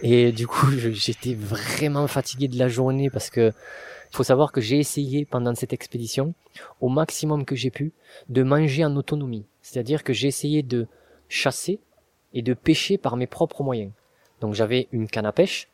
Et 0.02 0.33
du 0.33 0.47
coup, 0.47 0.71
j'étais 0.71 1.35
vraiment 1.35 2.07
fatigué 2.07 2.49
de 2.49 2.59
la 2.59 2.69
journée 2.69 3.09
parce 3.11 3.31
que 3.31 3.52
faut 4.12 4.25
savoir 4.25 4.52
que 4.52 4.61
j'ai 4.61 4.78
essayé 4.78 5.25
pendant 5.25 5.55
cette 5.55 5.73
expédition, 5.73 6.35
au 6.81 6.88
maximum 6.88 7.45
que 7.45 7.55
j'ai 7.55 7.71
pu, 7.71 7.93
de 8.28 8.43
manger 8.43 8.85
en 8.85 8.97
autonomie. 8.97 9.45
C'est-à-dire 9.62 10.05
que 10.05 10.12
j'ai 10.12 10.28
essayé 10.28 10.62
de 10.62 10.87
chasser 11.28 11.81
et 12.33 12.43
de 12.43 12.55
pêcher 12.55 12.99
par 12.99 13.16
mes 13.16 13.26
propres 13.26 13.62
moyens. 13.62 13.93
Donc 14.40 14.55
j'avais 14.55 14.88
une 14.93 15.09
canne 15.09 15.26
à 15.26 15.33
pêche 15.33 15.69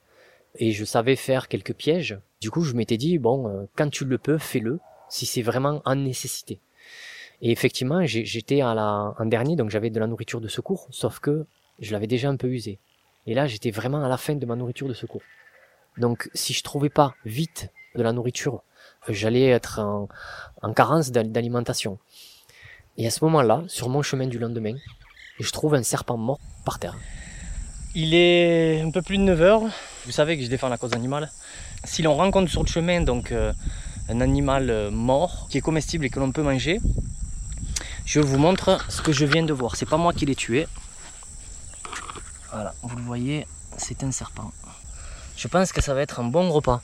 et 0.56 0.72
je 0.72 0.84
savais 0.84 1.16
faire 1.16 1.48
quelques 1.48 1.74
pièges. 1.74 2.18
Du 2.40 2.50
coup, 2.50 2.62
je 2.62 2.74
m'étais 2.74 2.96
dit 2.96 3.18
bon, 3.18 3.48
euh, 3.48 3.64
quand 3.76 3.88
tu 3.90 4.04
le 4.04 4.18
peux, 4.18 4.38
fais-le 4.38 4.80
si 5.08 5.26
c'est 5.26 5.42
vraiment 5.42 5.82
en 5.84 5.94
nécessité. 5.94 6.58
Et 7.42 7.50
effectivement, 7.50 8.06
j'étais 8.06 8.62
en 8.62 9.26
dernier, 9.26 9.56
donc 9.56 9.70
j'avais 9.70 9.90
de 9.90 9.98
la 9.98 10.06
nourriture 10.06 10.40
de 10.40 10.48
secours, 10.48 10.86
sauf 10.90 11.18
que 11.18 11.44
je 11.80 11.92
l'avais 11.92 12.06
déjà 12.06 12.28
un 12.28 12.36
peu 12.36 12.46
usé. 12.46 12.78
Et 13.26 13.34
là, 13.34 13.46
j'étais 13.46 13.70
vraiment 13.70 14.04
à 14.04 14.08
la 14.08 14.16
fin 14.16 14.34
de 14.34 14.46
ma 14.46 14.54
nourriture 14.56 14.88
de 14.88 14.94
secours. 14.94 15.22
Donc, 15.98 16.30
si 16.34 16.52
je 16.52 16.62
trouvais 16.62 16.88
pas 16.88 17.14
vite 17.24 17.70
de 17.96 18.02
la 18.02 18.12
nourriture, 18.12 18.62
j'allais 19.08 19.48
être 19.48 19.80
en, 19.80 20.08
en 20.62 20.72
carence 20.72 21.10
d'alimentation. 21.10 21.98
Et 22.96 23.06
à 23.06 23.10
ce 23.10 23.24
moment-là, 23.24 23.64
sur 23.66 23.88
mon 23.88 24.02
chemin 24.02 24.26
du 24.26 24.38
lendemain, 24.38 24.76
je 25.40 25.50
trouve 25.50 25.74
un 25.74 25.82
serpent 25.82 26.16
mort 26.16 26.38
par 26.64 26.78
terre. 26.78 26.96
Il 27.94 28.14
est 28.14 28.80
un 28.80 28.90
peu 28.90 29.02
plus 29.02 29.18
de 29.18 29.22
9 29.22 29.42
heures. 29.42 29.62
Vous 30.06 30.12
savez 30.12 30.38
que 30.38 30.44
je 30.44 30.48
défends 30.48 30.68
la 30.68 30.78
cause 30.78 30.94
animale. 30.94 31.30
Si 31.84 32.02
l'on 32.02 32.14
rencontre 32.14 32.50
sur 32.50 32.62
le 32.62 32.68
chemin 32.68 33.00
donc 33.02 33.32
euh, 33.32 33.52
un 34.08 34.20
animal 34.20 34.70
euh, 34.70 34.90
mort 34.90 35.48
qui 35.50 35.58
est 35.58 35.60
comestible 35.60 36.06
et 36.06 36.10
que 36.10 36.20
l'on 36.20 36.32
peut 36.32 36.42
manger, 36.42 36.80
je 38.04 38.20
vous 38.20 38.38
montre 38.38 38.78
ce 38.88 39.02
que 39.02 39.12
je 39.12 39.24
viens 39.24 39.44
de 39.44 39.52
voir. 39.52 39.76
C'est 39.76 39.88
pas 39.88 39.96
moi 39.96 40.12
qui 40.12 40.26
l'ai 40.26 40.34
tué. 40.34 40.66
Voilà, 42.52 42.74
vous 42.82 42.96
le 42.96 43.02
voyez, 43.02 43.46
c'est 43.78 44.02
un 44.04 44.12
serpent. 44.12 44.52
Je 45.36 45.48
pense 45.48 45.72
que 45.72 45.80
ça 45.80 45.94
va 45.94 46.02
être 46.02 46.20
un 46.20 46.24
bon 46.24 46.50
repas. 46.50 46.82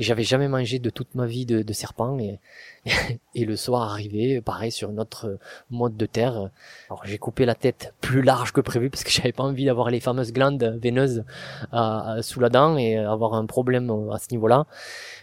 J'avais 0.00 0.22
jamais 0.24 0.48
mangé 0.48 0.78
de 0.78 0.88
toute 0.88 1.14
ma 1.14 1.26
vie 1.26 1.44
de, 1.44 1.72
serpent 1.74 2.18
et, 2.18 2.40
et 3.34 3.44
le 3.44 3.54
soir 3.54 3.92
arrivé, 3.92 4.40
pareil 4.40 4.72
sur 4.72 4.90
notre 4.92 5.38
mode 5.70 5.96
de 5.98 6.06
terre. 6.06 6.50
Alors 6.88 7.04
j'ai 7.04 7.18
coupé 7.18 7.44
la 7.44 7.54
tête 7.54 7.94
plus 8.00 8.22
large 8.22 8.52
que 8.52 8.62
prévu 8.62 8.88
parce 8.88 9.04
que 9.04 9.10
j'avais 9.16 9.32
pas 9.32 9.44
envie 9.44 9.66
d'avoir 9.66 9.90
les 9.90 10.00
fameuses 10.00 10.32
glandes 10.32 10.78
veineuses 10.82 11.24
euh, 11.74 12.22
sous 12.22 12.40
la 12.40 12.48
dent 12.48 12.78
et 12.78 12.96
avoir 12.96 13.34
un 13.34 13.44
problème 13.44 13.90
à 14.10 14.18
ce 14.18 14.28
niveau-là. 14.32 14.66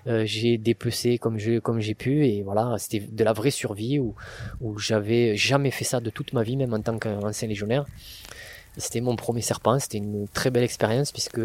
Euh, 0.06 0.24
j'ai 0.26 0.60
dépecé 0.60 1.18
comme 1.18 1.40
je 1.40 1.58
comme 1.58 1.80
j'ai 1.80 1.96
pu 1.96 2.28
et 2.28 2.44
voilà 2.44 2.76
c'était 2.78 3.00
de 3.00 3.24
la 3.24 3.34
vraie 3.34 3.52
survie 3.52 4.00
où 4.00 4.16
où 4.62 4.78
j'avais 4.78 5.36
jamais 5.36 5.72
fait 5.72 5.86
ça 5.86 6.00
de 6.00 6.12
toute 6.12 6.34
ma 6.34 6.44
vie 6.44 6.56
même 6.56 6.74
en 6.74 6.82
tant 6.82 7.00
qu'ancien 7.00 7.48
légionnaire. 7.48 7.86
C'était 8.78 9.02
mon 9.02 9.16
premier 9.16 9.42
serpent, 9.42 9.80
c'était 9.80 9.98
une 9.98 10.28
très 10.28 10.52
belle 10.52 10.64
expérience 10.64 11.12
puisque 11.12 11.40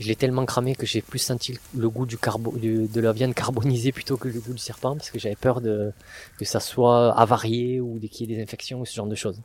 je 0.00 0.08
l'ai 0.08 0.16
tellement 0.16 0.46
cramé 0.46 0.74
que 0.74 0.86
j'ai 0.86 1.02
plus 1.02 1.18
senti 1.18 1.58
le 1.76 1.90
goût 1.90 2.06
du 2.06 2.16
carbo, 2.16 2.54
de 2.56 3.00
la 3.00 3.12
viande 3.12 3.34
carbonisée 3.34 3.92
plutôt 3.92 4.16
que 4.16 4.28
le 4.28 4.40
goût 4.40 4.54
du 4.54 4.58
serpent 4.58 4.96
parce 4.96 5.10
que 5.10 5.18
j'avais 5.18 5.36
peur 5.36 5.60
de 5.60 5.92
que 6.38 6.46
ça 6.46 6.60
soit 6.60 7.12
avarié 7.12 7.80
ou 7.80 8.00
qu'il 8.10 8.30
y 8.30 8.32
ait 8.32 8.36
des 8.36 8.42
infections 8.42 8.80
ou 8.80 8.86
ce 8.86 8.94
genre 8.94 9.06
de 9.06 9.14
choses. 9.14 9.38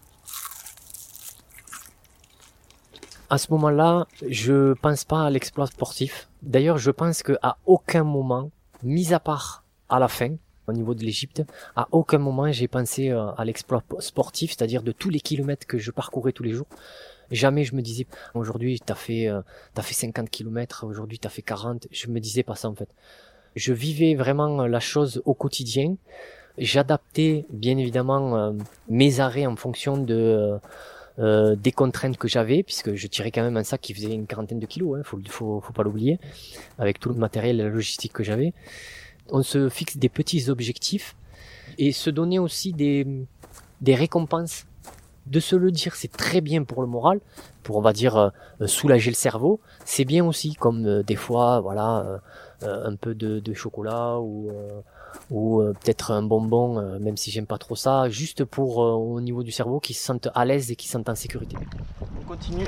À 3.29 3.38
ce 3.38 3.51
moment-là, 3.51 4.07
je 4.29 4.72
pense 4.75 5.03
pas 5.03 5.25
à 5.25 5.29
l'exploit 5.29 5.67
sportif. 5.67 6.29
D'ailleurs, 6.43 6.77
je 6.77 6.91
pense 6.91 7.24
qu'à 7.24 7.57
aucun 7.65 8.05
moment, 8.05 8.51
mis 8.84 9.13
à 9.13 9.19
part 9.19 9.65
à 9.89 10.00
la 10.00 10.07
fin, 10.07 10.36
au 10.67 10.72
niveau 10.72 10.93
de 10.93 11.03
l'Égypte, 11.03 11.43
à 11.75 11.88
aucun 11.91 12.19
moment 12.19 12.50
j'ai 12.51 12.69
pensé 12.69 13.10
à 13.10 13.43
l'exploit 13.43 13.84
sportif, 14.00 14.51
c'est-à-dire 14.51 14.81
de 14.81 14.93
tous 14.93 15.10
les 15.10 15.19
kilomètres 15.19 15.67
que 15.67 15.77
je 15.77 15.91
parcourais 15.91 16.31
tous 16.31 16.43
les 16.43 16.53
jours. 16.53 16.67
Jamais 17.31 17.63
je 17.63 17.75
me 17.75 17.81
disais 17.81 18.07
aujourd'hui 18.34 18.79
t'as 18.79 18.96
fait 18.96 19.27
euh, 19.27 19.41
t'as 19.74 19.81
fait 19.81 19.93
50 19.93 20.29
km, 20.29 20.86
aujourd'hui 20.86 21.19
t'as 21.19 21.29
fait 21.29 21.41
40. 21.41 21.88
Je 21.91 22.07
me 22.07 22.19
disais 22.19 22.43
pas 22.43 22.55
ça 22.55 22.69
en 22.69 22.75
fait. 22.75 22.89
Je 23.55 23.74
vivais 23.74 24.15
vraiment 24.15 24.67
la 24.67 24.79
chose 24.79 25.22
au 25.25 25.34
quotidien. 25.34 25.96
J'adaptais 26.57 27.46
bien 27.51 27.77
évidemment 27.77 28.38
euh, 28.38 28.51
mes 28.89 29.19
arrêts 29.19 29.46
en 29.46 29.55
fonction 29.55 29.98
de 29.98 30.60
euh, 31.19 31.55
des 31.55 31.72
contraintes 31.72 32.17
que 32.17 32.27
j'avais, 32.27 32.62
puisque 32.62 32.93
je 32.93 33.07
tirais 33.07 33.31
quand 33.31 33.41
même 33.41 33.57
un 33.57 33.63
sac 33.63 33.81
qui 33.81 33.93
faisait 33.96 34.13
une 34.13 34.27
quarantaine 34.27 34.60
de 34.60 34.67
kilos, 34.67 35.00
hein, 35.00 35.01
faut, 35.03 35.19
faut, 35.27 35.62
faut 35.62 35.74
pas 35.74 35.81
l'oublier, 35.81 36.19
avec 36.77 37.00
tout 37.00 37.10
le 37.10 37.15
matériel 37.15 37.60
et 37.60 37.63
la 37.63 37.69
logistique 37.69 38.13
que 38.13 38.24
j'avais. 38.24 38.53
On 39.31 39.41
se 39.41 39.67
fixe 39.69 39.98
des 39.98 40.10
petits 40.10 40.50
objectifs 40.50 41.15
et 41.79 41.91
se 41.91 42.12
donner 42.12 42.38
aussi 42.38 42.72
des, 42.72 43.07
des 43.81 43.96
récompenses 43.96 44.67
de 45.29 45.39
se 45.39 45.55
le 45.55 45.72
dire, 45.72 45.96
c'est 45.96 46.12
très 46.12 46.41
bien 46.41 46.63
pour 46.63 46.81
le 46.81 46.88
moral, 46.88 47.19
pour 47.63 47.77
on 47.77 47.81
va 47.81 47.93
dire 47.93 48.15
euh, 48.17 48.67
soulager 48.67 49.12
le 49.12 49.15
cerveau. 49.15 49.60
C'est 49.86 50.05
bien 50.05 50.25
aussi, 50.25 50.55
comme 50.55 50.86
euh, 50.86 51.03
des 51.03 51.15
fois, 51.15 51.60
voilà, 51.60 52.19
euh, 52.63 52.89
un 52.89 52.96
peu 52.96 53.13
de, 53.13 53.39
de 53.39 53.53
chocolat 53.53 54.19
ou 54.19 54.51
ou 55.31 55.63
peut-être 55.81 56.12
un 56.12 56.22
bonbon, 56.22 57.00
même 57.00 57.17
si 57.17 57.31
j'aime 57.31 57.48
pas 57.48 57.57
trop 57.57 57.75
ça, 57.75 58.07
juste 58.07 58.43
pour 58.46 58.77
au 58.77 59.19
niveau 59.19 59.41
du 59.41 59.51
cerveau 59.51 59.79
qui 59.79 59.93
se 59.93 60.03
sentent 60.03 60.29
à 60.36 60.46
l'aise 60.46 60.69
et 60.69 60.75
qui 60.75 60.86
se 60.86 60.93
sentent 60.93 61.10
en 61.10 61.15
sécurité. 61.15 61.57
On 62.22 62.27
continue 62.27 62.67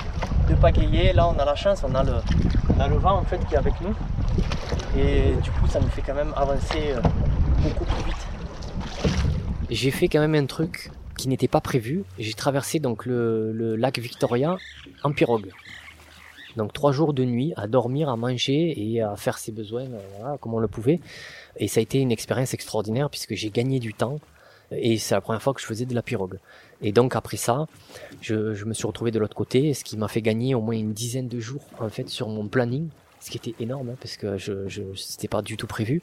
de 0.50 0.56
pagayer. 0.56 1.13
Là, 1.13 1.28
on 1.28 1.38
a 1.38 1.46
la 1.46 1.56
chance, 1.56 1.84
on 1.88 1.94
a 1.94 2.04
le, 2.04 2.13
on 2.75 2.80
a 2.80 2.88
le 2.88 2.98
vent 2.98 3.18
en 3.18 3.24
fait 3.24 3.38
qui 3.48 3.54
est 3.54 3.58
avec 3.58 3.80
nous, 3.82 3.94
et 4.98 5.34
du 5.44 5.51
coup, 5.51 5.68
ça 5.68 5.80
nous 5.80 5.89
fait 5.89 6.01
quand 6.01 6.16
même 6.16 6.34
avancer 6.36 6.96
beaucoup 7.62 7.86
plus 7.86 8.04
vite. 8.06 8.28
J'ai 9.70 9.92
fait 9.92 10.08
quand 10.08 10.20
même 10.20 10.36
un 10.36 10.48
truc 10.48 10.92
qui 11.20 11.28
n'était 11.28 11.50
pas 11.50 11.60
prévu. 11.60 12.06
J'ai 12.18 12.34
traversé 12.34 12.80
donc 12.80 13.06
le, 13.06 13.76
lac 13.76 14.00
Victoria 14.00 14.58
en 15.04 15.12
pirogue. 15.12 15.50
Donc 16.56 16.72
trois 16.72 16.94
jours 16.94 17.14
de 17.14 17.26
nuit 17.26 17.52
à 17.58 17.68
dormir, 17.68 18.08
à 18.08 18.16
manger 18.16 18.74
et 18.78 19.02
à 19.02 19.18
faire 19.18 19.38
ses 19.38 19.52
besoins 19.52 19.86
voilà, 20.18 20.38
comme 20.38 20.54
on 20.54 20.60
le 20.60 20.70
pouvait. 20.70 21.02
Et 21.58 21.68
ça 21.68 21.82
a 21.82 21.84
été 21.84 22.00
une 22.00 22.14
expérience 22.14 22.54
extraordinaire 22.54 23.10
puisque 23.10 23.34
j'ai 23.36 23.50
gagné 23.50 23.80
du 23.80 23.94
temps 23.94 24.20
et 24.72 24.98
c'est 24.98 25.14
la 25.14 25.20
première 25.20 25.42
fois 25.42 25.54
que 25.54 25.60
je 25.60 25.66
faisais 25.66 25.86
de 25.86 25.94
la 25.94 26.02
pirogue. 26.02 26.40
Et 26.82 26.94
donc 26.94 27.18
après 27.18 27.38
ça, 27.38 27.68
je, 28.22 28.54
je 28.54 28.64
me 28.64 28.74
suis 28.74 28.88
retrouvé 28.88 29.12
de 29.12 29.20
l'autre 29.20 29.36
côté, 29.36 29.74
ce 29.74 29.84
qui 29.84 29.98
m'a 29.98 30.08
fait 30.08 30.22
gagner 30.22 30.56
au 30.56 30.62
moins 30.62 30.76
une 30.76 30.94
dizaine 30.94 31.28
de 31.28 31.40
jours 31.42 31.66
en 31.80 31.90
fait 31.90 32.08
sur 32.08 32.30
mon 32.30 32.48
planning 32.48 32.88
ce 33.30 33.38
qui 33.38 33.50
était 33.50 33.64
énorme 33.64 33.90
hein, 33.90 33.96
parce 34.00 34.18
que 34.18 34.38
je, 34.38 34.68
je 34.68 34.82
c'était 34.96 35.28
pas 35.28 35.42
du 35.42 35.58
tout 35.58 35.68
prévu 35.68 36.02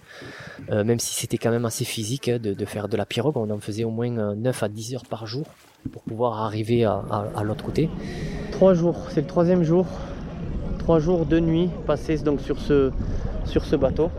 euh, 0.70 0.84
même 0.84 1.00
si 1.00 1.14
c'était 1.14 1.38
quand 1.38 1.50
même 1.50 1.64
assez 1.64 1.84
physique 1.84 2.28
hein, 2.28 2.38
de, 2.38 2.64
faire 2.64 2.88
de 2.88 2.96
la 2.96 3.06
pirogue 3.06 3.36
on 3.36 3.50
en 3.50 3.58
faisait 3.58 3.84
au 3.84 3.90
moins 3.90 4.34
9 4.34 4.62
à 4.62 4.68
10 4.68 4.94
heures 4.94 5.06
par 5.08 5.26
jour 5.26 5.46
pour 5.92 6.02
pouvoir 6.02 6.42
arriver 6.42 6.84
à 6.84 7.42
l'autre 7.42 7.64
côté 7.64 7.88
trois 8.52 8.74
jours 8.74 9.06
c'est 9.10 9.20
le 9.22 9.26
troisième 9.26 9.62
jour 9.62 9.86
trois 10.78 10.98
jours 10.98 11.26
de 11.26 11.40
nuit 11.40 11.70
passés 11.86 12.18
donc 12.18 12.40
sur 12.40 12.58
ce 12.58 12.92
sur 13.44 13.64
ce 13.64 13.76
bateau 13.76 14.10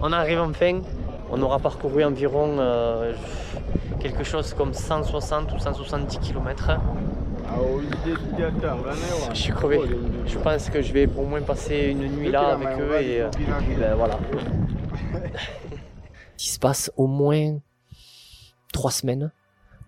On 0.00 0.12
arrive 0.12 0.40
enfin. 0.40 0.80
On 1.30 1.42
aura 1.42 1.58
parcouru 1.58 2.04
environ 2.04 2.56
euh, 2.58 3.12
quelque 4.00 4.22
chose 4.22 4.54
comme 4.54 4.72
160 4.72 5.52
ou 5.52 5.58
170 5.58 6.18
km. 6.18 6.78
Je 9.32 9.34
suis 9.34 9.52
crevé. 9.52 9.80
Je 10.26 10.38
pense 10.38 10.70
que 10.70 10.82
je 10.82 10.92
vais 10.92 11.06
au 11.06 11.24
moins 11.24 11.42
passer 11.42 11.88
une 11.90 12.06
nuit 12.08 12.30
là 12.30 12.54
avec 12.54 12.68
eux 12.80 13.00
et 13.00 13.22
euh, 13.22 13.30
ben, 13.78 13.94
voilà. 13.94 14.18
Il 16.38 16.48
se 16.48 16.58
passe 16.58 16.90
au 16.96 17.06
moins 17.06 17.58
trois 18.72 18.90
semaines 18.90 19.32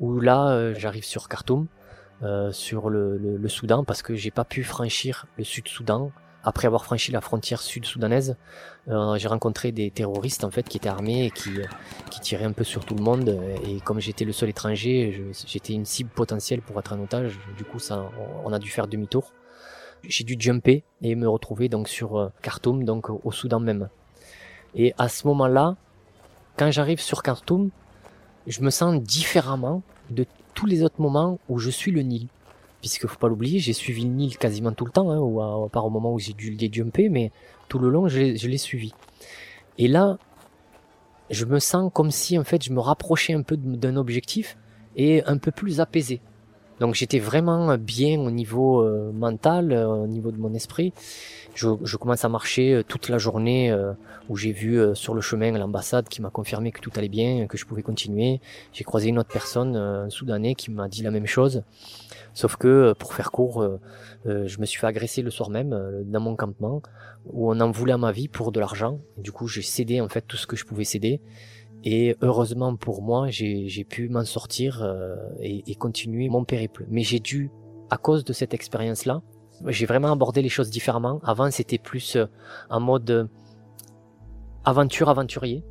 où 0.00 0.20
là 0.20 0.50
euh, 0.50 0.74
j'arrive 0.76 1.04
sur 1.04 1.28
Khartoum, 1.28 1.66
euh, 2.22 2.52
sur 2.52 2.88
le, 2.90 3.40
Soudan 3.48 3.84
parce 3.84 4.02
que 4.02 4.14
j'ai 4.14 4.30
pas 4.30 4.44
pu 4.44 4.64
franchir 4.64 5.26
le 5.36 5.44
Sud-Soudan 5.44 6.10
après 6.44 6.66
avoir 6.66 6.84
franchi 6.84 7.12
la 7.12 7.20
frontière 7.20 7.60
sud-soudanaise, 7.60 8.36
euh, 8.88 9.16
j'ai 9.16 9.28
rencontré 9.28 9.72
des 9.72 9.90
terroristes 9.90 10.44
en 10.44 10.50
fait 10.50 10.68
qui 10.68 10.76
étaient 10.76 10.88
armés 10.88 11.26
et 11.26 11.30
qui, 11.30 11.50
qui 12.10 12.20
tiraient 12.20 12.44
un 12.44 12.52
peu 12.52 12.64
sur 12.64 12.84
tout 12.84 12.94
le 12.94 13.02
monde. 13.02 13.38
Et 13.64 13.80
comme 13.80 14.00
j'étais 14.00 14.24
le 14.24 14.32
seul 14.32 14.48
étranger, 14.48 15.24
j'étais 15.46 15.72
une 15.72 15.84
cible 15.84 16.10
potentielle 16.10 16.62
pour 16.62 16.78
être 16.78 16.92
un 16.92 17.00
otage. 17.00 17.38
Du 17.56 17.64
coup, 17.64 17.78
ça, 17.78 18.10
on 18.44 18.52
a 18.52 18.58
dû 18.58 18.70
faire 18.70 18.86
demi-tour. 18.86 19.32
J'ai 20.04 20.24
dû 20.24 20.36
jumper 20.38 20.84
et 21.02 21.14
me 21.16 21.28
retrouver 21.28 21.68
donc 21.68 21.88
sur 21.88 22.18
euh, 22.18 22.28
Khartoum, 22.42 22.84
donc 22.84 23.10
au 23.10 23.32
Soudan 23.32 23.60
même. 23.60 23.88
Et 24.74 24.94
à 24.96 25.08
ce 25.08 25.26
moment-là, 25.26 25.76
quand 26.56 26.70
j'arrive 26.70 27.00
sur 27.00 27.22
Khartoum, 27.22 27.70
je 28.46 28.60
me 28.62 28.70
sens 28.70 29.02
différemment 29.02 29.82
de 30.10 30.24
tous 30.54 30.66
les 30.66 30.82
autres 30.82 31.00
moments 31.00 31.38
où 31.48 31.58
je 31.58 31.70
suis 31.70 31.90
le 31.90 32.02
Nil 32.02 32.28
puisque 32.80 33.06
faut 33.06 33.18
pas 33.18 33.28
l'oublier, 33.28 33.58
j'ai 33.58 33.72
suivi 33.72 34.04
le 34.04 34.10
Nil 34.10 34.38
quasiment 34.38 34.72
tout 34.72 34.84
le 34.84 34.90
temps, 34.90 35.10
hein, 35.10 35.18
ou 35.18 35.40
à, 35.40 35.68
part 35.68 35.86
au 35.86 35.90
moment 35.90 36.12
où 36.12 36.18
j'ai 36.18 36.32
dû 36.32 36.50
le 36.50 36.72
jumper, 36.72 37.08
mais 37.08 37.30
tout 37.68 37.78
le 37.78 37.88
long, 37.88 38.08
je, 38.08 38.46
l'ai 38.46 38.58
suivi. 38.58 38.92
Et 39.78 39.88
là, 39.88 40.18
je 41.30 41.44
me 41.44 41.58
sens 41.58 41.90
comme 41.92 42.10
si 42.10 42.38
en 42.38 42.44
fait 42.44 42.64
je 42.64 42.72
me 42.72 42.80
rapprochais 42.80 43.34
un 43.34 43.42
peu 43.42 43.56
d'un 43.56 43.96
objectif 43.96 44.56
et 44.96 45.22
un 45.24 45.38
peu 45.38 45.50
plus 45.50 45.80
apaisé. 45.80 46.20
Donc 46.80 46.94
j'étais 46.94 47.18
vraiment 47.18 47.76
bien 47.76 48.20
au 48.20 48.30
niveau 48.30 48.82
euh, 48.82 49.10
mental, 49.12 49.72
euh, 49.72 49.86
au 49.86 50.06
niveau 50.06 50.30
de 50.30 50.38
mon 50.38 50.54
esprit. 50.54 50.92
Je, 51.54 51.68
je 51.82 51.96
commence 51.96 52.24
à 52.24 52.28
marcher 52.28 52.74
euh, 52.74 52.82
toute 52.84 53.08
la 53.08 53.18
journée 53.18 53.74
où 54.28 54.36
j'ai 54.36 54.52
vu 54.52 54.80
sur 54.94 55.14
le 55.14 55.20
chemin 55.20 55.50
l'ambassade 55.52 56.08
qui 56.08 56.20
m'a 56.22 56.30
confirmé 56.30 56.70
que 56.70 56.80
tout 56.80 56.90
allait 56.96 57.08
bien, 57.08 57.46
que 57.46 57.56
je 57.56 57.64
pouvais 57.64 57.82
continuer. 57.82 58.40
J'ai 58.72 58.84
croisé 58.84 59.08
une 59.08 59.18
autre 59.18 59.30
personne, 59.32 59.74
un 59.74 60.10
Soudanais, 60.10 60.54
qui 60.54 60.70
m'a 60.70 60.88
dit 60.88 61.02
la 61.02 61.10
même 61.10 61.26
chose. 61.26 61.62
Sauf 62.34 62.56
que, 62.56 62.92
pour 62.98 63.14
faire 63.14 63.30
court, 63.30 63.66
je 64.26 64.60
me 64.60 64.66
suis 64.66 64.78
fait 64.78 64.86
agresser 64.86 65.22
le 65.22 65.30
soir 65.30 65.48
même 65.48 66.04
dans 66.04 66.20
mon 66.20 66.36
campement 66.36 66.82
où 67.32 67.50
on 67.50 67.58
en 67.60 67.70
voulait 67.70 67.94
à 67.94 67.98
ma 67.98 68.12
vie 68.12 68.28
pour 68.28 68.52
de 68.52 68.60
l'argent. 68.60 69.00
Du 69.16 69.32
coup, 69.32 69.48
j'ai 69.48 69.62
cédé 69.62 70.00
en 70.00 70.08
fait 70.08 70.22
tout 70.22 70.36
ce 70.36 70.46
que 70.46 70.56
je 70.56 70.66
pouvais 70.66 70.84
céder. 70.84 71.20
Et 71.84 72.16
heureusement 72.22 72.76
pour 72.76 73.02
moi, 73.02 73.28
j'ai 73.28 73.84
pu 73.88 74.08
m'en 74.08 74.24
sortir 74.24 74.82
euh, 74.82 75.16
et, 75.40 75.70
et, 75.70 75.74
continuer 75.74 76.28
mon 76.28 76.44
périple. 76.44 76.86
Mais 76.90 77.02
j'ai 77.02 77.20
dû, 77.20 77.50
à 77.90 77.96
cause 77.96 78.24
de 78.24 78.32
cette 78.32 78.52
expérience-là, 78.52 79.22
j'ai 79.66 79.86
vraiment 79.86 80.12
abordé 80.12 80.42
les 80.42 80.48
choses 80.48 80.70
différemment. 80.70 81.20
Avant, 81.22 81.50
c'était 81.50 81.78
plus 81.78 82.16
euh, 82.16 82.26
en 82.68 82.80
mode 82.80 83.10
euh, 83.10 83.24
aventure 84.64 85.08
aventurier. 85.08 85.64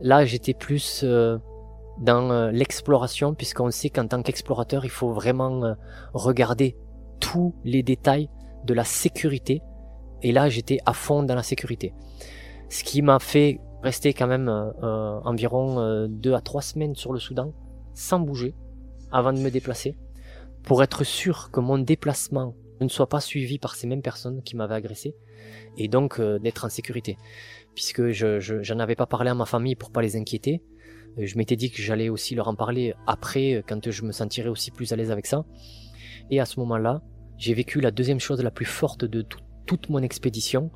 Là, 0.00 0.24
j'étais 0.24 0.54
plus 0.54 1.04
dans 1.04 2.50
l'exploration, 2.50 3.32
puisqu'on 3.32 3.70
sait 3.70 3.90
qu'en 3.90 4.08
tant 4.08 4.22
qu'explorateur, 4.22 4.84
il 4.84 4.90
faut 4.90 5.12
vraiment 5.12 5.76
regarder 6.12 6.76
tous 7.20 7.54
les 7.64 7.84
détails 7.84 8.28
de 8.64 8.74
la 8.74 8.82
sécurité. 8.82 9.62
Et 10.22 10.32
là, 10.32 10.48
j'étais 10.48 10.78
à 10.84 10.92
fond 10.92 11.22
dans 11.22 11.36
la 11.36 11.44
sécurité. 11.44 11.94
Ce 12.68 12.82
qui 12.82 13.02
m'a 13.02 13.20
fait 13.20 13.60
rester 13.84 14.14
quand 14.14 14.26
même 14.26 14.48
euh, 14.48 14.70
euh, 14.82 15.20
environ 15.24 15.78
euh, 15.78 16.06
deux 16.08 16.32
à 16.32 16.40
trois 16.40 16.62
semaines 16.62 16.94
sur 16.94 17.12
le 17.12 17.20
Soudan, 17.20 17.52
sans 17.92 18.18
bouger, 18.18 18.54
avant 19.12 19.32
de 19.32 19.38
me 19.38 19.50
déplacer, 19.50 19.94
pour 20.62 20.82
être 20.82 21.04
sûr 21.04 21.50
que 21.50 21.60
mon 21.60 21.78
déplacement 21.78 22.56
ne 22.80 22.88
soit 22.88 23.10
pas 23.10 23.20
suivi 23.20 23.58
par 23.58 23.76
ces 23.76 23.86
mêmes 23.86 24.00
personnes 24.00 24.42
qui 24.42 24.56
m'avaient 24.56 24.74
agressé, 24.74 25.14
et 25.76 25.86
donc 25.86 26.20
d'être 26.20 26.64
en 26.64 26.70
sécurité. 26.70 27.18
Puisque 27.74 28.08
je, 28.08 28.40
j'en 28.40 28.78
avais 28.78 28.96
pas 28.96 29.06
parlé 29.06 29.30
à 29.30 29.34
ma 29.34 29.44
famille 29.44 29.76
pour 29.76 29.92
pas 29.92 30.02
les 30.02 30.16
inquiéter, 30.16 30.62
je 31.18 31.36
m'étais 31.36 31.54
dit 31.54 31.70
que 31.70 31.80
j'allais 31.80 32.08
aussi 32.08 32.34
leur 32.34 32.48
en 32.48 32.54
parler 32.54 32.94
après, 33.06 33.62
quand 33.68 33.90
je 33.90 34.04
me 34.04 34.12
sentirais 34.12 34.48
aussi 34.48 34.70
plus 34.70 34.92
à 34.92 34.96
l'aise 34.96 35.10
avec 35.10 35.26
ça. 35.26 35.44
Et 36.30 36.40
à 36.40 36.46
ce 36.46 36.58
moment-là, 36.60 37.02
j'ai 37.36 37.54
vécu 37.54 37.80
la 37.80 37.90
deuxième 37.90 38.18
chose 38.18 38.42
la 38.42 38.50
plus 38.50 38.64
forte 38.64 39.04
de 39.04 39.24
toute 39.66 39.88
mon 39.90 40.02
expédition, 40.02 40.70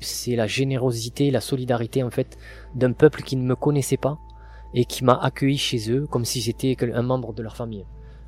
c'est 0.00 0.36
la 0.36 0.46
générosité, 0.46 1.30
la 1.30 1.40
solidarité 1.40 2.02
en 2.02 2.10
fait 2.10 2.38
d'un 2.74 2.92
peuple 2.92 3.22
qui 3.22 3.36
ne 3.36 3.42
me 3.42 3.56
connaissait 3.56 3.96
pas 3.96 4.18
et 4.74 4.84
qui 4.84 5.04
m'a 5.04 5.18
accueilli 5.20 5.58
chez 5.58 5.90
eux 5.90 6.06
comme 6.06 6.24
si 6.24 6.40
j'étais 6.40 6.76
un 6.92 7.02
membre 7.02 7.32
de 7.32 7.42
leur 7.42 7.56
famille. 7.56 7.84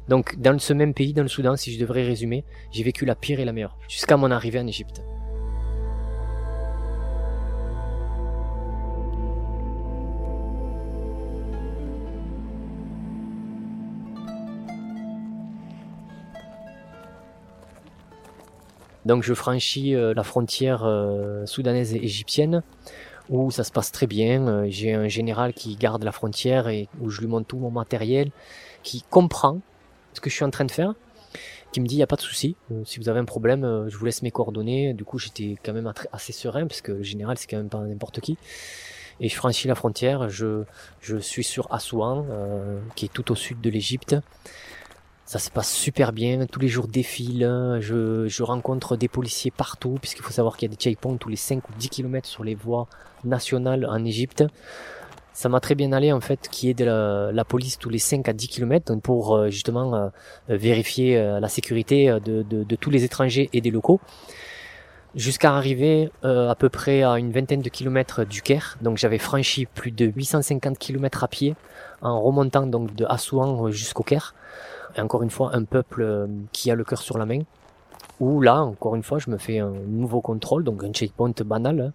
Donc 0.08 0.38
dans 0.38 0.58
ce 0.58 0.72
même 0.72 0.94
pays, 0.94 1.12
dans 1.12 1.22
le 1.22 1.28
Soudan, 1.28 1.56
si 1.56 1.72
je 1.72 1.78
devrais 1.78 2.02
résumer, 2.02 2.44
j'ai 2.72 2.82
vécu 2.82 3.04
la 3.04 3.14
pire 3.14 3.40
et 3.40 3.44
la 3.44 3.52
meilleure 3.52 3.76
jusqu'à 3.88 4.16
mon 4.16 4.30
arrivée 4.30 4.58
en 4.58 4.66
Égypte. 4.66 5.02
Donc 19.10 19.24
je 19.24 19.34
franchis 19.34 19.96
euh, 19.96 20.14
la 20.14 20.22
frontière 20.22 20.84
euh, 20.84 21.44
soudanaise 21.44 21.96
et 21.96 22.04
égyptienne 22.04 22.62
où 23.28 23.50
ça 23.50 23.64
se 23.64 23.72
passe 23.72 23.90
très 23.90 24.06
bien. 24.06 24.46
Euh, 24.46 24.66
j'ai 24.68 24.94
un 24.94 25.08
général 25.08 25.52
qui 25.52 25.74
garde 25.74 26.04
la 26.04 26.12
frontière 26.12 26.68
et 26.68 26.88
où 27.00 27.10
je 27.10 27.20
lui 27.20 27.26
montre 27.26 27.48
tout 27.48 27.58
mon 27.58 27.72
matériel, 27.72 28.30
qui 28.84 29.02
comprend 29.10 29.62
ce 30.12 30.20
que 30.20 30.30
je 30.30 30.36
suis 30.36 30.44
en 30.44 30.50
train 30.50 30.64
de 30.64 30.70
faire, 30.70 30.94
qui 31.72 31.80
me 31.80 31.88
dit 31.88 31.96
il 31.96 31.98
n'y 31.98 32.04
a 32.04 32.06
pas 32.06 32.14
de 32.14 32.20
souci. 32.20 32.54
si 32.84 33.00
vous 33.00 33.08
avez 33.08 33.18
un 33.18 33.24
problème, 33.24 33.88
je 33.88 33.96
vous 33.96 34.04
laisse 34.04 34.22
mes 34.22 34.30
coordonnées. 34.30 34.94
Du 34.94 35.04
coup 35.04 35.18
j'étais 35.18 35.56
quand 35.64 35.72
même 35.72 35.92
assez 36.12 36.32
serein 36.32 36.68
parce 36.68 36.80
que 36.80 36.92
le 36.92 37.02
général 37.02 37.36
c'est 37.36 37.48
quand 37.48 37.56
même 37.56 37.68
pas 37.68 37.80
n'importe 37.80 38.20
qui. 38.20 38.38
Et 39.18 39.28
je 39.28 39.34
franchis 39.34 39.66
la 39.66 39.74
frontière, 39.74 40.28
je, 40.28 40.62
je 41.00 41.16
suis 41.16 41.42
sur 41.42 41.66
Assouan, 41.74 42.26
qui 42.94 43.06
est 43.06 43.12
tout 43.12 43.32
au 43.32 43.34
sud 43.34 43.60
de 43.60 43.70
l'Égypte. 43.70 44.14
Ça 45.30 45.38
se 45.38 45.48
passe 45.48 45.72
super 45.72 46.12
bien, 46.12 46.44
tous 46.46 46.58
les 46.58 46.66
jours 46.66 46.88
défilent, 46.88 47.78
je, 47.78 48.26
je 48.26 48.42
rencontre 48.42 48.96
des 48.96 49.06
policiers 49.06 49.52
partout, 49.52 49.96
puisqu'il 50.00 50.22
faut 50.22 50.32
savoir 50.32 50.56
qu'il 50.56 50.68
y 50.68 50.72
a 50.72 50.74
des 50.74 50.82
checkpoints 50.82 51.16
tous 51.18 51.28
les 51.28 51.36
5 51.36 51.68
ou 51.68 51.72
10 51.78 51.88
km 51.88 52.26
sur 52.26 52.42
les 52.42 52.56
voies 52.56 52.88
nationales 53.22 53.86
en 53.86 54.04
Égypte. 54.04 54.42
Ça 55.32 55.48
m'a 55.48 55.60
très 55.60 55.76
bien 55.76 55.92
allé 55.92 56.10
en 56.10 56.20
fait 56.20 56.48
qu'il 56.48 56.66
y 56.66 56.70
ait 56.72 56.74
de 56.74 56.84
la, 56.84 57.44
police 57.44 57.78
tous 57.78 57.90
les 57.90 58.00
5 58.00 58.28
à 58.28 58.32
10 58.32 58.48
km 58.48 58.96
pour 58.96 59.36
euh, 59.36 59.50
justement 59.50 59.94
euh, 59.94 60.08
vérifier 60.48 61.16
euh, 61.16 61.38
la 61.38 61.46
sécurité 61.46 62.08
de, 62.08 62.42
de, 62.42 62.64
de, 62.64 62.74
tous 62.74 62.90
les 62.90 63.04
étrangers 63.04 63.50
et 63.52 63.60
des 63.60 63.70
locaux. 63.70 64.00
Jusqu'à 65.14 65.54
arriver 65.54 66.10
à 66.24 66.56
peu 66.58 66.68
près 66.68 67.04
à 67.04 67.18
une 67.20 67.30
vingtaine 67.30 67.62
de 67.62 67.68
kilomètres 67.68 68.24
du 68.24 68.42
Caire. 68.42 68.78
Donc 68.80 68.96
j'avais 68.96 69.18
franchi 69.18 69.66
plus 69.66 69.92
de 69.92 70.06
850 70.06 70.76
km 70.76 71.22
à 71.22 71.28
pied 71.28 71.54
en 72.00 72.20
remontant 72.20 72.66
donc 72.66 72.96
de 72.96 73.04
Assouan 73.08 73.70
jusqu'au 73.70 74.02
Caire 74.02 74.34
encore 74.98 75.22
une 75.22 75.30
fois 75.30 75.54
un 75.54 75.64
peuple 75.64 76.02
euh, 76.02 76.26
qui 76.52 76.70
a 76.70 76.74
le 76.74 76.84
cœur 76.84 77.00
sur 77.00 77.18
la 77.18 77.26
main. 77.26 77.40
Où 78.18 78.40
là, 78.42 78.60
encore 78.62 78.96
une 78.96 79.02
fois, 79.02 79.18
je 79.18 79.30
me 79.30 79.38
fais 79.38 79.58
un 79.58 79.70
nouveau 79.70 80.20
contrôle, 80.20 80.62
donc 80.62 80.84
un 80.84 80.92
checkpoint 80.92 81.32
banal, 81.44 81.80
hein, 81.80 81.92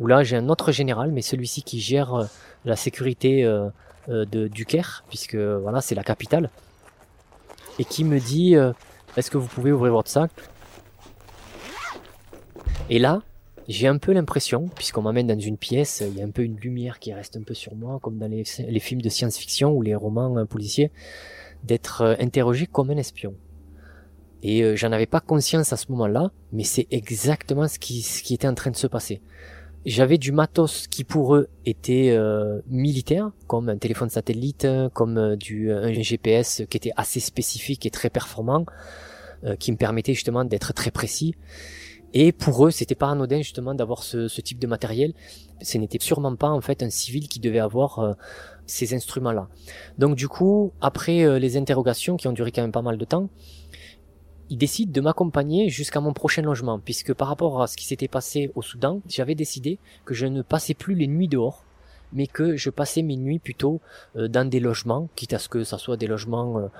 où 0.00 0.06
là 0.06 0.22
j'ai 0.22 0.36
un 0.36 0.48
autre 0.50 0.70
général, 0.70 1.12
mais 1.12 1.22
celui-ci 1.22 1.62
qui 1.62 1.80
gère 1.80 2.14
euh, 2.14 2.24
la 2.66 2.76
sécurité 2.76 3.44
euh, 3.44 3.70
de, 4.08 4.48
du 4.48 4.66
Caire, 4.66 5.02
puisque 5.08 5.36
voilà, 5.36 5.80
c'est 5.80 5.94
la 5.94 6.04
capitale, 6.04 6.50
et 7.78 7.84
qui 7.84 8.04
me 8.04 8.18
dit 8.18 8.54
est-ce 9.16 9.30
que 9.30 9.38
vous 9.38 9.46
pouvez 9.46 9.72
ouvrir 9.72 9.92
votre 9.92 10.10
sac? 10.10 10.30
Et 12.90 12.98
là, 12.98 13.22
j'ai 13.68 13.86
un 13.86 13.96
peu 13.98 14.12
l'impression, 14.12 14.68
puisqu'on 14.74 15.02
m'amène 15.02 15.28
dans 15.28 15.38
une 15.38 15.56
pièce, 15.56 16.02
il 16.06 16.18
y 16.18 16.20
a 16.22 16.24
un 16.24 16.30
peu 16.30 16.42
une 16.42 16.56
lumière 16.56 16.98
qui 16.98 17.14
reste 17.14 17.36
un 17.36 17.42
peu 17.42 17.54
sur 17.54 17.74
moi, 17.74 17.98
comme 18.02 18.18
dans 18.18 18.28
les, 18.28 18.42
les 18.58 18.80
films 18.80 19.00
de 19.00 19.08
science-fiction 19.08 19.70
ou 19.72 19.82
les 19.82 19.94
romans 19.94 20.44
policiers 20.46 20.90
d'être 21.64 22.02
euh, 22.02 22.14
interrogé 22.18 22.66
comme 22.66 22.90
un 22.90 22.96
espion. 22.96 23.34
Et 24.42 24.62
euh, 24.62 24.76
j'en 24.76 24.92
avais 24.92 25.06
pas 25.06 25.20
conscience 25.20 25.72
à 25.72 25.76
ce 25.76 25.86
moment-là, 25.92 26.30
mais 26.52 26.64
c'est 26.64 26.86
exactement 26.90 27.68
ce 27.68 27.78
qui, 27.78 28.02
ce 28.02 28.22
qui 28.22 28.34
était 28.34 28.48
en 28.48 28.54
train 28.54 28.70
de 28.70 28.76
se 28.76 28.86
passer. 28.86 29.20
J'avais 29.84 30.18
du 30.18 30.30
matos 30.30 30.86
qui 30.86 31.02
pour 31.02 31.34
eux 31.34 31.48
était 31.66 32.10
euh, 32.10 32.60
militaire, 32.68 33.30
comme 33.46 33.68
un 33.68 33.78
téléphone 33.78 34.10
satellite, 34.10 34.66
comme 34.92 35.36
du 35.36 35.72
un 35.72 35.92
GPS 35.92 36.62
qui 36.70 36.76
était 36.76 36.92
assez 36.96 37.18
spécifique 37.18 37.84
et 37.84 37.90
très 37.90 38.08
performant, 38.08 38.64
qui 39.58 39.72
me 39.72 39.76
permettait 39.76 40.14
justement 40.14 40.44
d'être 40.44 40.72
très 40.72 40.92
précis. 40.92 41.34
Et 42.14 42.30
pour 42.30 42.64
eux, 42.64 42.70
c'était 42.70 42.94
pas 42.94 43.10
anodin 43.10 43.38
justement 43.38 43.74
d'avoir 43.74 44.04
ce, 44.04 44.28
ce, 44.28 44.40
type 44.40 44.60
de 44.60 44.68
matériel. 44.68 45.14
Ce 45.62 45.78
n'était 45.78 45.98
sûrement 46.00 46.36
pas 46.36 46.50
en 46.50 46.60
fait 46.60 46.84
un 46.84 46.90
civil 46.90 47.26
qui 47.26 47.40
devait 47.40 47.58
avoir 47.58 48.16
ces 48.66 48.94
instruments-là. 48.94 49.48
Donc 49.98 50.16
du 50.16 50.28
coup, 50.28 50.72
après 50.80 51.24
euh, 51.24 51.38
les 51.38 51.56
interrogations 51.56 52.16
qui 52.16 52.28
ont 52.28 52.32
duré 52.32 52.52
quand 52.52 52.62
même 52.62 52.72
pas 52.72 52.82
mal 52.82 52.98
de 52.98 53.04
temps, 53.04 53.28
il 54.50 54.58
décide 54.58 54.92
de 54.92 55.00
m'accompagner 55.00 55.68
jusqu'à 55.68 56.00
mon 56.00 56.12
prochain 56.12 56.42
logement, 56.42 56.78
puisque 56.78 57.14
par 57.14 57.28
rapport 57.28 57.62
à 57.62 57.66
ce 57.66 57.76
qui 57.76 57.86
s'était 57.86 58.08
passé 58.08 58.50
au 58.54 58.62
Soudan, 58.62 59.00
j'avais 59.08 59.34
décidé 59.34 59.78
que 60.04 60.14
je 60.14 60.26
ne 60.26 60.42
passais 60.42 60.74
plus 60.74 60.94
les 60.94 61.06
nuits 61.06 61.28
dehors, 61.28 61.64
mais 62.12 62.26
que 62.26 62.56
je 62.56 62.68
passais 62.68 63.00
mes 63.02 63.16
nuits 63.16 63.38
plutôt 63.38 63.80
euh, 64.16 64.28
dans 64.28 64.48
des 64.48 64.60
logements, 64.60 65.08
quitte 65.16 65.32
à 65.32 65.38
ce 65.38 65.48
que 65.48 65.64
ça 65.64 65.78
soit 65.78 65.96
des 65.96 66.06
logements 66.06 66.70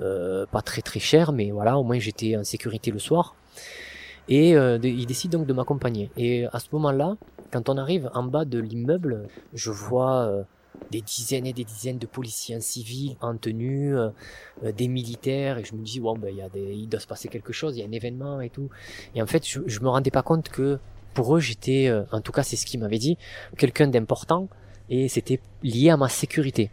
euh, 0.00 0.44
pas 0.46 0.60
très 0.60 0.82
très 0.82 1.00
chers, 1.00 1.32
mais 1.32 1.50
voilà, 1.50 1.78
au 1.78 1.84
moins 1.84 1.98
j'étais 1.98 2.36
en 2.36 2.44
sécurité 2.44 2.90
le 2.90 2.98
soir. 2.98 3.34
Et 4.28 4.50
il 4.50 5.06
décide 5.06 5.32
donc 5.32 5.46
de 5.46 5.52
m'accompagner. 5.52 6.10
Et 6.16 6.46
à 6.46 6.60
ce 6.60 6.68
moment-là, 6.72 7.16
quand 7.50 7.68
on 7.68 7.76
arrive 7.76 8.08
en 8.14 8.22
bas 8.22 8.44
de 8.44 8.60
l'immeuble, 8.60 9.26
je 9.52 9.72
vois 9.72 10.46
des 10.90 11.00
dizaines 11.00 11.46
et 11.46 11.52
des 11.52 11.64
dizaines 11.64 11.98
de 11.98 12.06
policiers 12.06 12.56
en 12.56 12.60
civil, 12.60 13.16
en 13.20 13.36
tenue, 13.36 13.96
euh, 13.96 14.08
euh, 14.64 14.72
des 14.72 14.88
militaires, 14.88 15.58
et 15.58 15.64
je 15.64 15.74
me 15.74 15.82
dis, 15.82 16.00
bon, 16.00 16.16
ben, 16.16 16.34
y 16.34 16.42
a 16.42 16.48
des, 16.48 16.74
il 16.74 16.88
doit 16.88 17.00
se 17.00 17.06
passer 17.06 17.28
quelque 17.28 17.52
chose, 17.52 17.76
il 17.76 17.80
y 17.80 17.82
a 17.82 17.86
un 17.86 17.92
événement 17.92 18.40
et 18.40 18.50
tout. 18.50 18.68
Et 19.14 19.22
en 19.22 19.26
fait, 19.26 19.46
je, 19.46 19.60
je 19.66 19.80
me 19.80 19.88
rendais 19.88 20.10
pas 20.10 20.22
compte 20.22 20.48
que 20.48 20.78
pour 21.14 21.36
eux, 21.36 21.40
j'étais, 21.40 21.88
euh, 21.88 22.02
en 22.12 22.20
tout 22.20 22.32
cas, 22.32 22.42
c'est 22.42 22.56
ce 22.56 22.66
qu'ils 22.66 22.80
m'avaient 22.80 22.98
dit, 22.98 23.16
quelqu'un 23.56 23.86
d'important, 23.86 24.48
et 24.90 25.08
c'était 25.08 25.40
lié 25.62 25.90
à 25.90 25.96
ma 25.96 26.08
sécurité. 26.08 26.70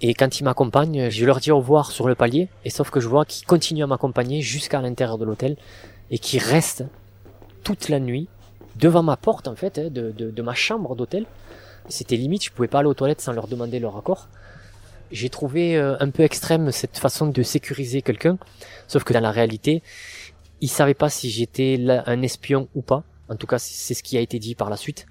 Et 0.00 0.14
quand 0.14 0.38
ils 0.38 0.44
m'accompagnent, 0.44 1.10
je 1.10 1.24
leur 1.24 1.40
dis 1.40 1.50
au 1.50 1.58
revoir 1.58 1.90
sur 1.90 2.06
le 2.08 2.14
palier, 2.14 2.48
et 2.64 2.70
sauf 2.70 2.90
que 2.90 3.00
je 3.00 3.08
vois 3.08 3.24
qu'ils 3.24 3.46
continuent 3.46 3.84
à 3.84 3.88
m'accompagner 3.88 4.42
jusqu'à 4.42 4.80
l'intérieur 4.80 5.18
de 5.18 5.24
l'hôtel, 5.24 5.56
et 6.10 6.18
qu'ils 6.18 6.42
restent 6.42 6.84
toute 7.64 7.88
la 7.88 8.00
nuit 8.00 8.28
devant 8.76 9.02
ma 9.02 9.16
porte, 9.16 9.48
en 9.48 9.56
fait, 9.56 9.78
hein, 9.78 9.88
de, 9.90 10.12
de, 10.12 10.30
de 10.30 10.42
ma 10.42 10.54
chambre 10.54 10.94
d'hôtel, 10.94 11.26
c'était 11.88 12.16
limite, 12.16 12.44
je 12.44 12.50
pouvais 12.50 12.68
pas 12.68 12.80
aller 12.80 12.88
aux 12.88 12.94
toilettes 12.94 13.20
sans 13.20 13.32
leur 13.32 13.48
demander 13.48 13.78
leur 13.78 13.96
accord. 13.96 14.28
J'ai 15.10 15.30
trouvé 15.30 15.76
euh, 15.76 15.96
un 16.00 16.10
peu 16.10 16.22
extrême 16.22 16.70
cette 16.70 16.98
façon 16.98 17.26
de 17.28 17.42
sécuriser 17.42 18.02
quelqu'un, 18.02 18.38
sauf 18.86 19.04
que 19.04 19.12
dans 19.12 19.20
la 19.20 19.30
réalité, 19.30 19.82
ils 20.60 20.68
savaient 20.68 20.94
pas 20.94 21.08
si 21.08 21.30
j'étais 21.30 21.78
un 22.06 22.22
espion 22.22 22.68
ou 22.74 22.82
pas. 22.82 23.04
En 23.28 23.36
tout 23.36 23.46
cas, 23.46 23.58
c'est 23.58 23.94
ce 23.94 24.02
qui 24.02 24.16
a 24.16 24.20
été 24.20 24.38
dit 24.38 24.54
par 24.54 24.70
la 24.70 24.76
suite. 24.76 25.06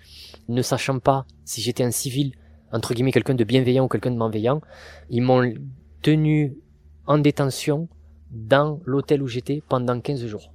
Ne 0.50 0.62
sachant 0.62 1.00
pas 1.00 1.26
si 1.46 1.62
j'étais 1.62 1.84
un 1.84 1.92
civil, 1.92 2.34
entre 2.72 2.94
guillemets, 2.94 3.12
quelqu'un 3.12 3.36
de 3.36 3.44
bienveillant 3.44 3.86
ou 3.86 3.88
quelqu'un 3.88 4.12
de 4.12 4.18
malveillant, 4.18 4.62
ils 5.10 5.22
m'ont 5.22 5.54
tenu 6.02 6.58
en 7.06 7.18
détention 7.18 7.88
dans 8.32 8.80
l'hôtel 8.86 9.22
où 9.22 9.28
j'étais 9.28 9.63
pendant 9.68 10.00
15 10.00 10.26
jours. 10.26 10.52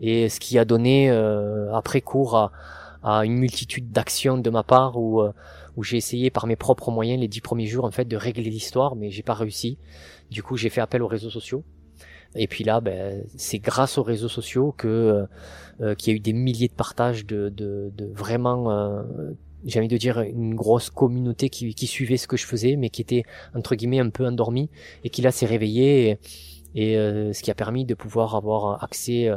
Et 0.00 0.28
ce 0.28 0.40
qui 0.40 0.58
a 0.58 0.64
donné 0.64 1.10
euh, 1.10 1.74
après 1.74 2.00
cours 2.00 2.36
à, 2.36 2.52
à 3.06 3.24
une 3.24 3.38
multitude 3.38 3.92
d'actions 3.92 4.36
de 4.36 4.50
ma 4.50 4.64
part 4.64 4.96
où, 4.98 5.20
euh, 5.20 5.32
où 5.76 5.84
j'ai 5.84 5.96
essayé 5.96 6.28
par 6.28 6.48
mes 6.48 6.56
propres 6.56 6.90
moyens 6.90 7.20
les 7.20 7.28
dix 7.28 7.40
premiers 7.40 7.68
jours 7.68 7.84
en 7.84 7.92
fait 7.92 8.04
de 8.04 8.16
régler 8.16 8.50
l'histoire, 8.50 8.96
mais 8.96 9.12
j'ai 9.12 9.22
pas 9.22 9.34
réussi. 9.34 9.78
Du 10.28 10.42
coup, 10.42 10.56
j'ai 10.56 10.70
fait 10.70 10.80
appel 10.80 11.02
aux 11.02 11.06
réseaux 11.06 11.30
sociaux. 11.30 11.62
Et 12.34 12.48
puis 12.48 12.64
là, 12.64 12.80
ben, 12.80 13.22
c'est 13.36 13.60
grâce 13.60 13.96
aux 13.96 14.02
réseaux 14.02 14.28
sociaux 14.28 14.74
que 14.76 14.88
euh, 14.88 15.26
euh, 15.80 15.94
qu'il 15.94 16.12
y 16.12 16.14
a 16.14 16.16
eu 16.16 16.20
des 16.20 16.32
milliers 16.32 16.66
de 16.66 16.72
partages 16.72 17.24
de, 17.26 17.48
de, 17.48 17.92
de 17.96 18.06
vraiment, 18.12 19.04
j'ai 19.64 19.78
envie 19.78 19.88
de 19.88 19.96
dire, 19.96 20.20
une 20.20 20.56
grosse 20.56 20.90
communauté 20.90 21.48
qui, 21.48 21.76
qui 21.76 21.86
suivait 21.86 22.16
ce 22.16 22.26
que 22.26 22.36
je 22.36 22.44
faisais, 22.44 22.74
mais 22.74 22.90
qui 22.90 23.02
était 23.02 23.22
entre 23.54 23.76
guillemets 23.76 24.00
un 24.00 24.10
peu 24.10 24.26
endormie 24.26 24.68
et 25.04 25.10
qui 25.10 25.22
là 25.22 25.30
s'est 25.30 25.46
réveillée 25.46 26.18
et, 26.74 26.92
et 26.92 26.94
ce 27.32 27.40
qui 27.40 27.52
a 27.52 27.54
permis 27.54 27.84
de 27.84 27.94
pouvoir 27.94 28.34
avoir 28.34 28.82
accès 28.82 29.30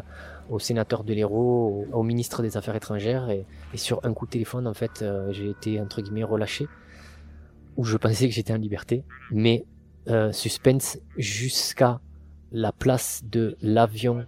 au 0.50 0.60
sénateur 0.60 1.04
de 1.04 1.14
l'Hérault, 1.14 1.86
au, 1.92 2.04
ministre 2.04 2.42
des 2.42 2.58
Affaires 2.58 2.76
étrangères, 2.76 3.30
et, 3.30 3.46
sur 3.76 4.00
un 4.04 4.14
coup 4.14 4.26
de 4.26 4.32
téléphone, 4.32 4.68
en 4.68 4.74
fait, 4.74 5.02
euh, 5.02 5.32
j'ai 5.32 5.50
été 5.50 5.80
entre 5.80 6.02
guillemets 6.02 6.24
relâché, 6.24 6.68
où 7.78 7.84
je 7.84 7.98
pensais 7.98 8.28
que 8.28 8.34
j'étais 8.34 8.54
en 8.54 8.58
liberté, 8.58 9.04
mais 9.32 9.66
euh, 10.10 10.32
suspense 10.32 11.00
jusqu'à 11.18 12.00
la 12.52 12.72
place 12.72 13.24
de 13.26 13.56
l'avion, 13.62 14.26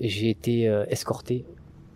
j'ai 0.00 0.30
été 0.30 0.68
euh, 0.68 0.84
escorté 0.88 1.44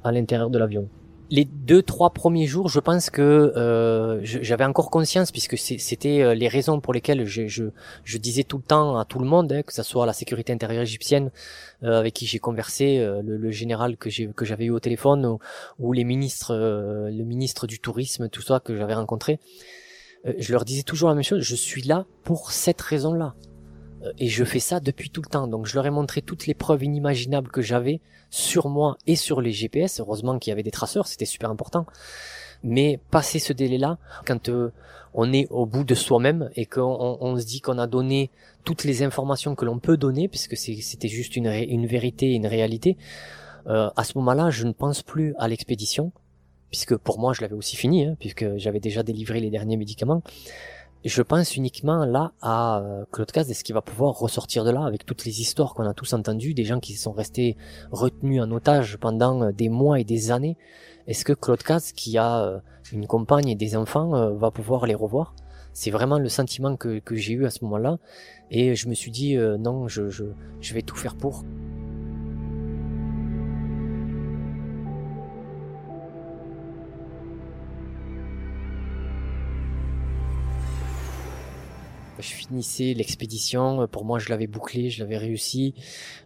à 0.04 0.12
l'intérieur 0.12 0.50
de 0.50 0.58
l'avion 0.58 0.88
les 1.30 1.44
deux 1.44 1.82
trois 1.82 2.10
premiers 2.10 2.46
jours, 2.46 2.68
je 2.68 2.80
pense 2.80 3.10
que 3.10 3.22
euh, 3.22 4.20
j'avais 4.22 4.64
encore 4.64 4.90
conscience, 4.90 5.30
puisque 5.30 5.58
c'était 5.58 6.22
euh, 6.22 6.34
les 6.34 6.48
raisons 6.48 6.80
pour 6.80 6.94
lesquelles 6.94 7.26
je, 7.26 7.46
je, 7.46 7.64
je, 8.04 8.18
disais 8.18 8.44
tout 8.44 8.56
le 8.56 8.62
temps 8.62 8.96
à 8.96 9.04
tout 9.04 9.18
le 9.18 9.26
monde, 9.26 9.52
hein, 9.52 9.62
que 9.62 9.74
ce 9.74 9.82
soit 9.82 10.06
la 10.06 10.14
sécurité 10.14 10.52
intérieure 10.52 10.82
égyptienne 10.82 11.30
euh, 11.82 11.98
avec 11.98 12.14
qui 12.14 12.26
j'ai 12.26 12.38
conversé, 12.38 12.98
euh, 12.98 13.20
le, 13.22 13.36
le, 13.36 13.50
général 13.50 13.96
que 13.98 14.08
j'avais 14.44 14.64
eu 14.64 14.70
au 14.70 14.80
téléphone, 14.80 15.26
ou, 15.26 15.38
ou 15.78 15.92
les 15.92 16.04
ministres, 16.04 16.54
le 16.54 17.24
ministre 17.24 17.66
du 17.66 17.78
tourisme, 17.78 18.28
tout 18.28 18.42
ça 18.42 18.60
que 18.60 18.76
j'avais 18.76 18.94
rencontré. 18.94 19.38
je 20.24 20.52
leur 20.52 20.64
disais 20.64 20.82
toujours 20.82 21.08
la 21.08 21.14
même 21.14 21.24
chose. 21.24 21.42
Je 21.42 21.56
suis 21.56 21.82
là 21.82 22.06
pour 22.24 22.52
cette 22.52 22.80
raison-là. 22.80 23.34
Euh, 24.02 24.12
et 24.18 24.28
je 24.28 24.44
fais 24.44 24.60
ça 24.60 24.80
depuis 24.80 25.10
tout 25.10 25.22
le 25.22 25.28
temps. 25.28 25.46
Donc 25.46 25.66
je 25.66 25.74
leur 25.74 25.86
ai 25.86 25.90
montré 25.90 26.22
toutes 26.22 26.46
les 26.46 26.54
preuves 26.54 26.84
inimaginables 26.84 27.50
que 27.50 27.62
j'avais 27.62 28.00
sur 28.30 28.68
moi 28.68 28.96
et 29.06 29.16
sur 29.16 29.40
les 29.40 29.52
GPS. 29.52 30.00
Heureusement 30.00 30.38
qu'il 30.38 30.50
y 30.50 30.52
avait 30.52 30.62
des 30.62 30.70
traceurs, 30.70 31.06
c'était 31.06 31.24
super 31.24 31.50
important. 31.50 31.86
Mais 32.62 32.98
passer 33.10 33.38
ce 33.38 33.52
délai-là, 33.52 33.98
quand 34.26 34.48
euh, 34.48 34.72
on 35.14 35.32
est 35.32 35.46
au 35.50 35.64
bout 35.64 35.84
de 35.84 35.94
soi-même 35.94 36.50
et 36.56 36.66
qu'on 36.66 37.18
on 37.20 37.38
se 37.38 37.46
dit 37.46 37.60
qu'on 37.60 37.78
a 37.78 37.86
donné 37.86 38.30
toutes 38.64 38.84
les 38.84 39.02
informations 39.02 39.54
que 39.54 39.64
l'on 39.64 39.78
peut 39.78 39.96
donner, 39.96 40.28
puisque 40.28 40.56
c'était 40.56 41.08
juste 41.08 41.36
une, 41.36 41.46
une 41.46 41.86
vérité, 41.86 42.34
une 42.34 42.46
réalité, 42.46 42.96
euh, 43.68 43.90
à 43.96 44.04
ce 44.04 44.16
moment-là, 44.18 44.50
je 44.50 44.64
ne 44.64 44.72
pense 44.72 45.02
plus 45.02 45.34
à 45.38 45.48
l'expédition, 45.48 46.12
puisque 46.70 46.96
pour 46.96 47.18
moi, 47.18 47.32
je 47.32 47.42
l'avais 47.42 47.54
aussi 47.54 47.76
fini, 47.76 48.04
hein, 48.04 48.16
puisque 48.18 48.56
j'avais 48.56 48.80
déjà 48.80 49.02
délivré 49.02 49.40
les 49.40 49.50
derniers 49.50 49.76
médicaments 49.76 50.22
je 51.04 51.22
pense 51.22 51.56
uniquement 51.56 52.04
là 52.04 52.32
à 52.42 52.80
euh, 52.80 53.04
Claude 53.12 53.30
Caz 53.30 53.50
et 53.50 53.54
ce 53.54 53.62
qui 53.62 53.72
va 53.72 53.82
pouvoir 53.82 54.18
ressortir 54.18 54.64
de 54.64 54.70
là 54.70 54.84
avec 54.84 55.06
toutes 55.06 55.24
les 55.24 55.40
histoires 55.40 55.74
qu'on 55.74 55.84
a 55.84 55.94
tous 55.94 56.12
entendues, 56.12 56.54
des 56.54 56.64
gens 56.64 56.80
qui 56.80 56.94
sont 56.94 57.12
restés 57.12 57.56
retenus 57.92 58.42
en 58.42 58.50
otage 58.50 58.96
pendant 58.96 59.42
euh, 59.42 59.52
des 59.52 59.68
mois 59.68 60.00
et 60.00 60.04
des 60.04 60.30
années? 60.30 60.56
Est-ce 61.06 61.24
que 61.24 61.32
Claude 61.32 61.62
Caz, 61.62 61.92
qui 61.92 62.18
a 62.18 62.42
euh, 62.42 62.58
une 62.92 63.06
compagne 63.06 63.48
et 63.48 63.54
des 63.54 63.76
enfants, 63.76 64.34
va 64.34 64.50
pouvoir 64.50 64.86
les 64.86 64.94
revoir? 64.94 65.34
C'est 65.72 65.90
vraiment 65.90 66.18
le 66.18 66.28
sentiment 66.28 66.76
que, 66.76 66.98
que 66.98 67.14
j'ai 67.14 67.34
eu 67.34 67.46
à 67.46 67.50
ce 67.50 67.64
moment-là. 67.64 67.98
Et 68.50 68.74
je 68.74 68.88
me 68.88 68.94
suis 68.94 69.10
dit, 69.10 69.36
non, 69.36 69.88
je, 69.88 70.08
je, 70.08 70.24
je 70.60 70.74
vais 70.74 70.82
tout 70.82 70.96
faire 70.96 71.14
pour. 71.14 71.44
Je 82.18 82.28
finissais 82.28 82.94
l'expédition. 82.94 83.86
Pour 83.88 84.04
moi, 84.04 84.18
je 84.18 84.28
l'avais 84.28 84.46
bouclé, 84.46 84.90
je 84.90 85.00
l'avais 85.00 85.16
réussi. 85.16 85.74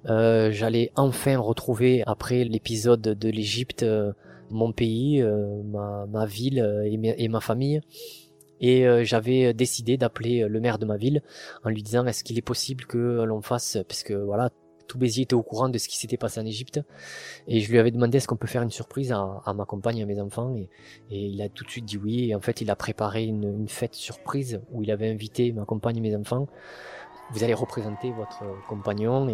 Euh, 0.09 0.51
J'allais 0.51 0.91
enfin 0.97 1.39
retrouver, 1.39 2.03
après 2.07 2.45
l'épisode 2.45 3.01
de 3.01 3.29
l'Égypte, 3.29 3.83
euh, 3.83 4.13
mon 4.51 4.73
pays, 4.73 5.23
euh, 5.23 5.63
ma, 5.65 6.27
ville 6.27 6.59
et, 6.85 7.29
ma 7.29 7.41
famille. 7.41 7.81
Et 8.61 8.85
j'avais 9.05 9.55
décidé 9.55 9.97
d'appeler 9.97 10.47
le 10.49 10.61
maire 10.61 10.79
de 10.79 10.87
ma 10.87 10.97
ville 10.97 11.23
en 11.65 11.71
lui 11.71 11.83
disant 11.83 12.07
est-ce 12.07 12.23
qu'il 12.23 12.39
est 12.39 12.43
possible 12.43 12.85
que 12.85 13.25
l'on 13.25 13.43
fasse, 13.43 13.79
parce 13.89 14.09
voilà, 14.13 14.51
tout 14.87 14.99
Béziers 14.99 15.25
était 15.25 15.35
au 15.35 15.43
courant 15.43 15.69
de 15.69 15.79
ce 15.79 15.89
qui 15.89 15.97
s'était 15.97 16.17
passé 16.17 16.41
en 16.41 16.47
Égypte. 16.47 16.81
Et 17.47 17.61
je 17.61 17.71
lui 17.71 17.79
avais 17.79 17.91
demandé 17.91 18.19
est-ce 18.19 18.29
qu'on 18.29 18.37
peut 18.37 18.47
faire 18.47 18.63
une 18.63 18.71
surprise 18.71 19.13
à, 19.13 19.53
ma 19.55 19.65
compagne 19.65 20.03
à 20.03 20.07
mes 20.07 20.21
enfants. 20.21 20.55
Et, 20.57 20.69
il 21.11 21.41
a 21.43 21.49
tout 21.49 21.65
de 21.65 21.71
suite 21.71 21.85
dit 21.85 21.97
oui. 21.97 22.31
Et 22.31 22.35
en 22.35 22.41
fait, 22.41 22.61
il 22.61 22.71
a 22.71 22.77
préparé 22.77 23.25
une, 23.25 23.69
fête 23.69 23.95
surprise 23.95 24.61
où 24.71 24.83
il 24.83 24.91
avait 24.91 25.11
invité 25.11 25.53
ma 25.53 25.65
compagne 25.65 25.99
et 25.99 26.01
mes 26.01 26.17
enfants. 26.17 26.47
Vous 27.33 27.45
allez 27.45 27.55
représenter 27.55 28.13
votre 28.13 28.43
compagnon 28.69 29.29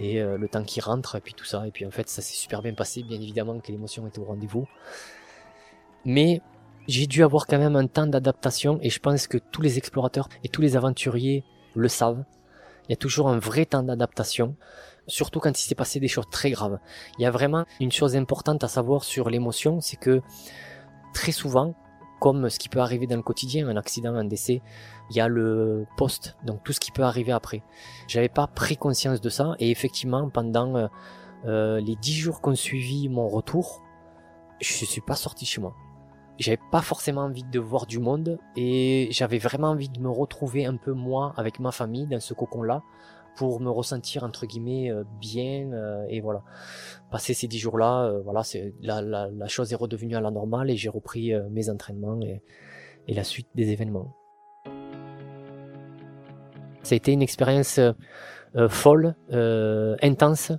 et, 0.00 0.20
euh, 0.20 0.36
le 0.36 0.48
temps 0.48 0.64
qu'il 0.64 0.82
rentre 0.82 1.16
et 1.16 1.20
puis 1.20 1.34
tout 1.34 1.44
ça. 1.44 1.66
Et 1.66 1.70
puis 1.70 1.86
en 1.86 1.90
fait, 1.90 2.08
ça 2.08 2.22
s'est 2.22 2.34
super 2.34 2.62
bien 2.62 2.74
passé. 2.74 3.02
Bien 3.02 3.20
évidemment 3.20 3.58
que 3.60 3.70
l'émotion 3.70 4.06
était 4.06 4.18
au 4.18 4.24
rendez-vous. 4.24 4.66
Mais 6.04 6.40
j'ai 6.88 7.06
dû 7.06 7.22
avoir 7.22 7.46
quand 7.46 7.58
même 7.58 7.76
un 7.76 7.86
temps 7.86 8.06
d'adaptation 8.06 8.78
et 8.82 8.90
je 8.90 8.98
pense 8.98 9.26
que 9.26 9.38
tous 9.38 9.62
les 9.62 9.78
explorateurs 9.78 10.28
et 10.42 10.48
tous 10.48 10.60
les 10.60 10.76
aventuriers 10.76 11.44
le 11.74 11.88
savent 11.88 12.24
il 12.88 12.90
y 12.90 12.94
a 12.94 12.96
toujours 12.96 13.28
un 13.28 13.38
vrai 13.38 13.66
temps 13.66 13.82
d'adaptation, 13.82 14.56
surtout 15.06 15.40
quand 15.40 15.58
il 15.58 15.62
s'est 15.62 15.74
passé 15.74 16.00
des 16.00 16.08
choses 16.08 16.28
très 16.30 16.50
graves. 16.50 16.78
Il 17.18 17.22
y 17.22 17.26
a 17.26 17.30
vraiment 17.30 17.64
une 17.80 17.92
chose 17.92 18.16
importante 18.16 18.64
à 18.64 18.68
savoir 18.68 19.04
sur 19.04 19.30
l'émotion, 19.30 19.80
c'est 19.80 19.96
que 19.96 20.20
très 21.14 21.32
souvent, 21.32 21.74
comme 22.20 22.48
ce 22.48 22.58
qui 22.58 22.68
peut 22.68 22.80
arriver 22.80 23.06
dans 23.06 23.16
le 23.16 23.22
quotidien, 23.22 23.68
un 23.68 23.76
accident, 23.76 24.14
un 24.14 24.24
décès, 24.24 24.62
il 25.10 25.16
y 25.16 25.20
a 25.20 25.28
le 25.28 25.86
post, 25.96 26.36
donc 26.44 26.62
tout 26.64 26.72
ce 26.72 26.80
qui 26.80 26.92
peut 26.92 27.02
arriver 27.02 27.32
après. 27.32 27.62
J'avais 28.06 28.28
pas 28.28 28.46
pris 28.46 28.76
conscience 28.76 29.20
de 29.20 29.28
ça 29.28 29.54
et 29.58 29.70
effectivement 29.70 30.28
pendant 30.30 30.76
euh, 30.76 30.86
euh 31.46 31.80
les 31.80 31.96
dix 31.96 32.14
jours 32.14 32.40
qu'on 32.40 32.54
suivi 32.54 33.08
mon 33.08 33.28
retour, 33.28 33.82
je 34.60 34.84
suis 34.84 35.00
pas 35.00 35.16
sorti 35.16 35.44
chez 35.44 35.60
moi 35.60 35.74
j'avais 36.42 36.60
pas 36.70 36.82
forcément 36.82 37.22
envie 37.22 37.44
de 37.44 37.60
voir 37.60 37.86
du 37.86 37.98
monde 37.98 38.38
et 38.56 39.08
j'avais 39.10 39.38
vraiment 39.38 39.68
envie 39.68 39.88
de 39.88 40.00
me 40.00 40.10
retrouver 40.10 40.66
un 40.66 40.76
peu 40.76 40.92
moi 40.92 41.32
avec 41.36 41.60
ma 41.60 41.72
famille 41.72 42.06
dans 42.06 42.20
ce 42.20 42.34
cocon 42.34 42.62
là 42.62 42.82
pour 43.36 43.60
me 43.60 43.70
ressentir 43.70 44.24
entre 44.24 44.44
guillemets 44.46 44.90
euh, 44.90 45.04
bien 45.20 45.72
euh, 45.72 46.04
et 46.08 46.20
voilà. 46.20 46.42
Passer 47.10 47.32
ces 47.32 47.46
dix 47.46 47.58
jours 47.58 47.78
là 47.78 48.04
euh, 48.04 48.20
voilà 48.22 48.42
c'est 48.42 48.74
la, 48.82 49.00
la, 49.00 49.28
la, 49.28 49.46
chose 49.48 49.72
est 49.72 49.76
redevenue 49.76 50.16
à 50.16 50.20
la 50.20 50.30
normale 50.30 50.70
et 50.70 50.76
j'ai 50.76 50.88
repris 50.88 51.32
mes 51.50 51.70
entraînements 51.70 52.20
et, 52.20 52.42
et 53.08 53.14
la 53.14 53.24
suite 53.24 53.48
des 53.54 53.70
événements. 53.70 54.14
Ça 56.82 56.94
a 56.94 56.96
été 56.96 57.12
une 57.12 57.22
expérience 57.22 57.78
folle, 58.68 59.14
intense, 60.02 60.52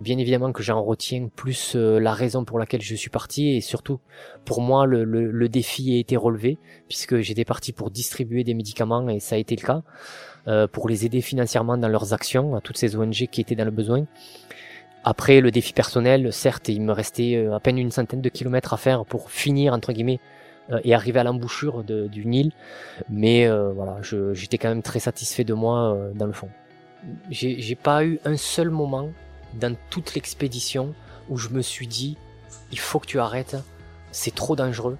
Bien 0.00 0.16
évidemment 0.16 0.50
que 0.50 0.62
j'en 0.62 0.82
retiens 0.82 1.28
plus 1.28 1.74
euh, 1.76 2.00
la 2.00 2.14
raison 2.14 2.46
pour 2.46 2.58
laquelle 2.58 2.80
je 2.80 2.94
suis 2.94 3.10
parti 3.10 3.50
et 3.50 3.60
surtout 3.60 4.00
pour 4.46 4.62
moi 4.62 4.86
le, 4.86 5.04
le, 5.04 5.48
défi 5.50 5.94
a 5.94 5.98
été 5.98 6.16
relevé 6.16 6.56
puisque 6.88 7.18
j'étais 7.18 7.44
parti 7.44 7.72
pour 7.72 7.90
distribuer 7.90 8.42
des 8.42 8.54
médicaments 8.54 9.06
et 9.10 9.20
ça 9.20 9.34
a 9.34 9.38
été 9.38 9.56
le 9.56 9.66
cas 9.66 9.82
euh, 10.48 10.66
pour 10.66 10.88
les 10.88 11.04
aider 11.04 11.20
financièrement 11.20 11.76
dans 11.76 11.88
leurs 11.88 12.14
actions 12.14 12.56
à 12.56 12.62
toutes 12.62 12.78
ces 12.78 12.96
ONG 12.96 13.26
qui 13.30 13.42
étaient 13.42 13.54
dans 13.54 13.66
le 13.66 13.70
besoin. 13.70 14.06
Après 15.04 15.42
le 15.42 15.50
défi 15.50 15.74
personnel, 15.74 16.32
certes, 16.32 16.68
il 16.68 16.80
me 16.80 16.92
restait 16.92 17.36
euh, 17.36 17.54
à 17.54 17.60
peine 17.60 17.76
une 17.76 17.90
centaine 17.90 18.22
de 18.22 18.28
kilomètres 18.30 18.72
à 18.72 18.78
faire 18.78 19.04
pour 19.04 19.30
finir 19.30 19.74
entre 19.74 19.92
guillemets 19.92 20.20
et 20.84 20.94
arriver 20.94 21.18
à 21.18 21.24
l'embouchure 21.24 21.82
du 21.82 22.24
Nil, 22.26 22.52
mais 23.08 23.48
voilà, 23.48 23.96
j'étais 24.34 24.56
quand 24.56 24.68
même 24.68 24.84
très 24.84 25.00
satisfait 25.00 25.42
de 25.42 25.52
moi 25.52 25.98
dans 26.14 26.26
le 26.26 26.32
fond. 26.32 26.48
J'ai 27.28 27.74
pas 27.74 28.04
eu 28.04 28.20
un 28.24 28.36
seul 28.36 28.70
moment 28.70 29.10
dans 29.54 29.76
toute 29.90 30.14
l'expédition 30.14 30.94
où 31.28 31.36
je 31.36 31.48
me 31.48 31.62
suis 31.62 31.86
dit 31.86 32.16
il 32.72 32.78
faut 32.78 32.98
que 32.98 33.06
tu 33.06 33.18
arrêtes, 33.18 33.56
c'est 34.12 34.34
trop 34.34 34.56
dangereux. 34.56 34.98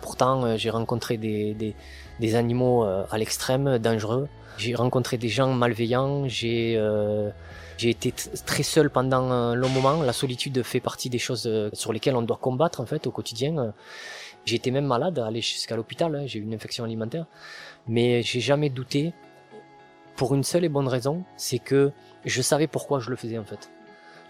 Pourtant, 0.00 0.44
euh, 0.44 0.56
j'ai 0.56 0.70
rencontré 0.70 1.16
des, 1.16 1.54
des, 1.54 1.74
des 2.20 2.34
animaux 2.34 2.84
euh, 2.84 3.04
à 3.10 3.18
l'extrême 3.18 3.78
dangereux. 3.78 4.28
J'ai 4.58 4.74
rencontré 4.74 5.16
des 5.16 5.28
gens 5.28 5.52
malveillants. 5.52 6.28
J'ai 6.28 6.74
euh, 6.76 7.30
été 7.82 8.12
très 8.46 8.62
seul 8.62 8.90
pendant 8.90 9.30
un 9.30 9.54
long 9.54 9.68
moment. 9.68 10.02
La 10.02 10.12
solitude 10.12 10.62
fait 10.62 10.80
partie 10.80 11.10
des 11.10 11.18
choses 11.18 11.50
sur 11.72 11.92
lesquelles 11.92 12.16
on 12.16 12.22
doit 12.22 12.36
combattre 12.36 12.80
en 12.80 12.86
fait 12.86 13.06
au 13.06 13.10
quotidien. 13.10 13.72
J'ai 14.44 14.56
été 14.56 14.70
même 14.70 14.86
malade, 14.86 15.18
aller 15.18 15.40
jusqu'à 15.40 15.74
l'hôpital. 15.74 16.14
Hein. 16.14 16.26
J'ai 16.26 16.38
eu 16.38 16.42
une 16.42 16.54
infection 16.54 16.84
alimentaire, 16.84 17.26
mais 17.88 18.22
j'ai 18.22 18.40
jamais 18.40 18.70
douté. 18.70 19.12
Pour 20.14 20.32
une 20.36 20.44
seule 20.44 20.64
et 20.64 20.68
bonne 20.68 20.86
raison, 20.86 21.24
c'est 21.36 21.58
que 21.58 21.90
je 22.24 22.40
savais 22.40 22.68
pourquoi 22.68 23.00
je 23.00 23.10
le 23.10 23.16
faisais 23.16 23.38
en 23.38 23.44
fait 23.44 23.68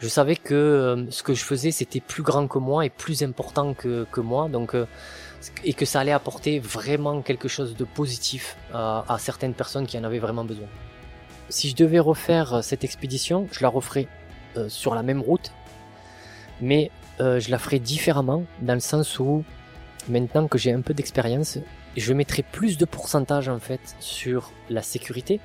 je 0.00 0.08
savais 0.08 0.36
que 0.36 0.54
euh, 0.54 1.10
ce 1.10 1.22
que 1.22 1.34
je 1.34 1.44
faisais 1.44 1.70
c'était 1.70 2.00
plus 2.00 2.22
grand 2.22 2.46
que 2.48 2.58
moi 2.58 2.84
et 2.84 2.90
plus 2.90 3.22
important 3.22 3.74
que, 3.74 4.06
que 4.10 4.20
moi 4.20 4.48
donc 4.48 4.74
euh, 4.74 4.86
et 5.64 5.74
que 5.74 5.84
ça 5.84 6.00
allait 6.00 6.12
apporter 6.12 6.58
vraiment 6.58 7.22
quelque 7.22 7.48
chose 7.48 7.76
de 7.76 7.84
positif 7.84 8.56
à, 8.72 9.04
à, 9.08 9.18
certaines 9.18 9.54
personnes 9.54 9.86
qui 9.86 9.98
en 9.98 10.04
avaient 10.04 10.18
vraiment 10.18 10.44
besoin. 10.44 10.66
Si 11.50 11.68
je 11.68 11.76
devais 11.76 11.98
refaire 11.98 12.54
euh, 12.54 12.62
cette 12.62 12.82
expédition, 12.82 13.46
je 13.52 13.60
la 13.62 13.68
referais 13.68 14.08
sur 14.68 14.94
la 14.94 15.02
même 15.02 15.20
route, 15.20 15.50
mais 16.60 16.92
je 17.18 17.50
la 17.50 17.58
ferais 17.58 17.80
différemment 17.80 18.44
dans 18.62 18.74
le 18.74 18.80
sens 18.80 19.18
où 19.18 19.42
maintenant 20.08 20.46
que 20.46 20.58
j'ai 20.58 20.72
un 20.72 20.80
peu 20.80 20.94
d'expérience, 20.94 21.58
je 21.96 22.12
mettrais 22.12 22.44
plus 22.44 22.78
de 22.78 22.84
pourcentage 22.84 23.48
en 23.48 23.58
fait 23.58 23.96
sur 23.98 24.52
la 24.70 24.82
sécurité, 24.82 25.40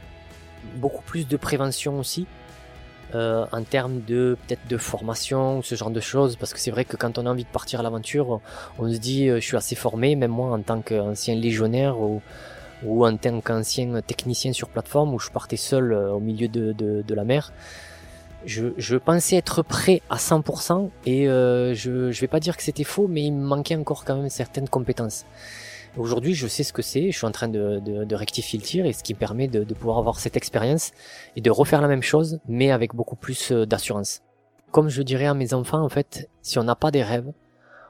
beaucoup 0.75 1.01
plus 1.01 1.27
de 1.27 1.38
prévention 1.38 1.97
aussi, 1.97 2.27
euh, 3.15 3.45
en 3.52 3.63
termes 3.63 4.02
de 4.02 4.38
peut-être 4.48 4.67
de 4.67 4.78
formation, 4.78 5.62
ce 5.62 5.76
genre 5.76 5.89
de 5.89 6.00
choses, 6.00 6.36
parce 6.36 6.54
que 6.54 6.60
c'est 6.60 6.72
vrai 6.72 6.86
que 6.86 6.95
quand 6.95 7.17
on 7.17 7.26
a 7.26 7.30
envie 7.30 7.43
de 7.43 7.50
partir 7.50 7.80
à 7.80 7.84
l'aventure, 7.84 8.39
on 8.78 8.91
se 8.91 8.98
dit 8.98 9.30
euh, 9.30 9.39
je 9.39 9.45
suis 9.45 9.58
assez 9.58 9.76
formé, 9.76 10.15
même 10.15 10.32
moi 10.32 10.52
en 10.52 10.62
tant 10.62 10.82
qu'ancien 10.82 11.36
légionnaire 11.36 12.00
ou, 12.00 12.22
ou 12.84 13.06
en 13.06 13.17
tant 13.17 13.41
qu'ancien 13.41 14.02
technicien 14.02 14.54
sur 14.54 14.69
plateforme 14.69 15.13
où 15.13 15.19
je 15.19 15.30
partais 15.30 15.58
seul 15.58 15.91
euh, 15.91 16.12
au 16.12 16.19
milieu 16.19 16.48
de, 16.48 16.74
de, 16.74 17.02
de 17.02 17.15
la 17.15 17.24
mer. 17.24 17.52
Je, 18.45 18.67
je, 18.78 18.95
pensais 18.95 19.36
être 19.36 19.63
prêt 19.63 20.02
à 20.10 20.15
100% 20.15 20.89
et 21.06 21.28
euh, 21.28 21.74
je, 21.74 22.12
je 22.12 22.22
vais 22.22 22.28
pas 22.28 22.39
dire 22.39 22.56
que 22.56 22.63
c'était 22.63 22.86
faux, 22.86 23.08
mais 23.10 23.24
il 23.24 23.34
me 23.34 23.43
manquait 23.45 23.76
encore 23.76 24.06
quand 24.06 24.15
même 24.15 24.30
certaines 24.30 24.69
compétences. 24.69 25.26
Aujourd'hui, 25.97 26.36
je 26.36 26.47
sais 26.47 26.63
ce 26.63 26.71
que 26.71 26.82
c'est, 26.82 27.12
je 27.12 27.17
suis 27.17 27.25
en 27.25 27.32
train 27.32 27.47
de, 27.47 28.13
rectifier 28.15 28.60
le 28.60 28.63
tir 28.63 28.86
et 28.86 28.93
ce 28.93 29.04
qui 29.04 29.13
me 29.13 29.19
permet 29.19 29.47
de, 29.47 29.63
de 29.63 29.73
pouvoir 29.73 29.97
avoir 29.97 30.19
cette 30.19 30.38
expérience 30.38 30.91
et 31.36 31.41
de 31.41 31.49
refaire 31.49 31.82
la 31.82 31.88
même 31.88 32.04
chose, 32.04 32.39
mais 32.47 32.71
avec 32.71 32.93
beaucoup 32.93 33.15
plus 33.15 33.52
euh, 33.52 33.65
d'assurance. 33.65 34.21
Comme 34.71 34.89
je 34.89 35.02
dirais 35.02 35.25
à 35.25 35.34
mes 35.34 35.54
enfants, 35.54 35.82
en 35.82 35.89
fait, 35.89 36.30
si 36.41 36.60
on 36.60 36.63
n'a 36.63 36.75
pas 36.75 36.91
des 36.91 37.02
rêves, 37.02 37.32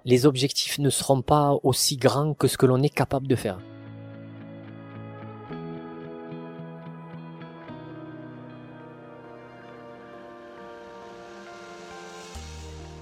les 0.06 0.26
objectifs 0.26 0.80
ne 0.80 0.90
seront 0.90 1.22
pas 1.22 1.58
aussi 1.64 1.98
grands 1.98 2.34
que 2.34 2.48
ce 2.48 2.58
que 2.58 2.66
l'on 2.66 2.82
est 2.82 2.90
capable 2.90 3.28
de 3.28 3.36
faire. 3.36 3.60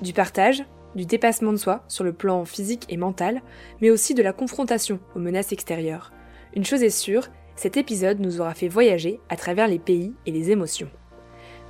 Du 0.01 0.13
partage, 0.13 0.63
du 0.95 1.06
dépassement 1.06 1.52
de 1.52 1.58
soi 1.58 1.84
sur 1.88 2.04
le 2.04 2.13
plan 2.13 2.45
physique 2.45 2.86
et 2.89 2.97
mental, 2.97 3.41
mais 3.82 3.89
aussi 3.89 4.13
de 4.13 4.23
la 4.23 4.34
confrontation 4.34 5.00
aux 5.15 5.19
menaces 5.19 5.52
extérieures. 5.52 6.12
Une 6.56 6.65
chose 6.65 6.84
est 6.84 6.89
sûre, 6.89 7.28
cet 7.56 7.78
épisode 7.78 8.19
nous 8.19 8.39
aura 8.39 8.54
fait 8.54 8.67
voyager 8.67 9.19
à 9.30 9.36
travers 9.36 9.67
les 9.67 9.80
pays 9.80 10.13
et 10.26 10.32
les 10.32 10.52
émotions. 10.52 10.89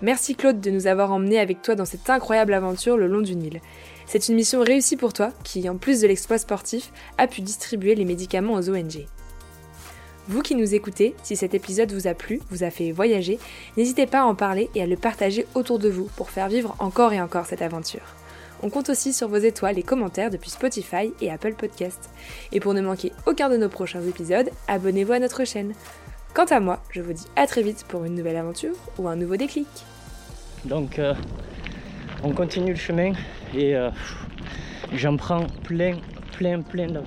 Merci 0.02 0.36
Claude 0.36 0.62
de 0.62 0.70
nous 0.70 0.86
avoir 0.86 1.12
emmenés 1.12 1.40
avec 1.40 1.62
toi 1.62 1.74
dans 1.74 1.86
cette 1.86 2.10
incroyable 2.10 2.54
aventure 2.54 2.98
le 2.98 3.08
long 3.08 3.22
du 3.22 3.36
Nil. 3.36 3.62
C'est 4.06 4.30
une 4.30 4.36
mission 4.36 4.62
réussie 4.62 4.96
pour 4.96 5.12
toi 5.12 5.32
qui, 5.44 5.68
en 5.68 5.78
plus 5.78 6.02
de 6.02 6.08
l'exploit 6.08 6.38
sportif, 6.38 6.92
a 7.18 7.26
pu 7.26 7.42
distribuer 7.42 7.96
les 7.96 8.06
médicaments 8.06 8.54
aux 8.54 8.70
ONG. 8.70 9.08
Vous 10.28 10.42
qui 10.42 10.56
nous 10.56 10.76
écoutez, 10.76 11.16
si 11.24 11.36
cet 11.36 11.56
épisode 11.56 11.94
vous 11.94 12.06
a 12.06 12.14
plu, 12.14 12.42
vous 12.52 12.64
a 12.64 12.70
fait 12.70 12.92
voyager, 12.92 13.40
n'hésitez 13.78 14.06
pas 14.06 14.22
à 14.22 14.26
en 14.26 14.36
parler 14.36 14.70
et 14.76 14.82
à 14.82 14.86
le 14.86 14.98
partager 14.98 15.48
autour 15.56 15.80
de 15.80 15.90
vous 15.90 16.10
pour 16.16 16.30
faire 16.30 16.50
vivre 16.50 16.76
encore 16.80 17.14
et 17.14 17.22
encore 17.22 17.46
cette 17.46 17.62
aventure. 17.62 18.16
On 18.64 18.70
compte 18.70 18.90
aussi 18.90 19.14
sur 19.14 19.28
vos 19.28 19.38
étoiles 19.38 19.78
et 19.78 19.84
commentaires 19.84 20.32
depuis 20.32 20.50
Spotify 20.50 21.14
et 21.22 21.32
Apple 21.32 21.54
Podcast. 21.54 22.10
Et 22.52 22.60
pour 22.60 22.74
ne 22.74 22.82
manquer 22.82 23.12
aucun 23.26 23.50
de 23.50 23.58
nos 23.58 23.70
prochains 23.70 24.02
épisodes, 24.02 24.50
abonnez-vous 24.68 25.14
à 25.14 25.20
notre 25.20 25.46
chaîne. 25.46 25.74
Quant 26.34 26.46
à 26.46 26.60
moi, 26.60 26.82
je 26.92 27.02
vous 27.02 27.14
dis 27.14 27.26
à 27.36 27.48
très 27.48 27.62
vite 27.62 27.86
pour 27.88 28.04
une 28.04 28.16
nouvelle 28.16 28.38
aventure 28.38 28.76
ou 28.98 29.08
un 29.08 29.16
nouveau 29.16 29.38
déclic. 29.38 29.68
Donc, 30.66 31.00
euh, 31.00 31.14
on 32.24 32.32
continue 32.32 32.72
le 32.72 32.78
chemin 32.78 33.14
et 33.56 33.76
euh, 33.76 33.90
j'en 34.94 35.18
prends 35.18 35.46
plein, 35.64 35.98
plein, 36.38 36.62
plein 36.62 36.88
la. 36.88 37.02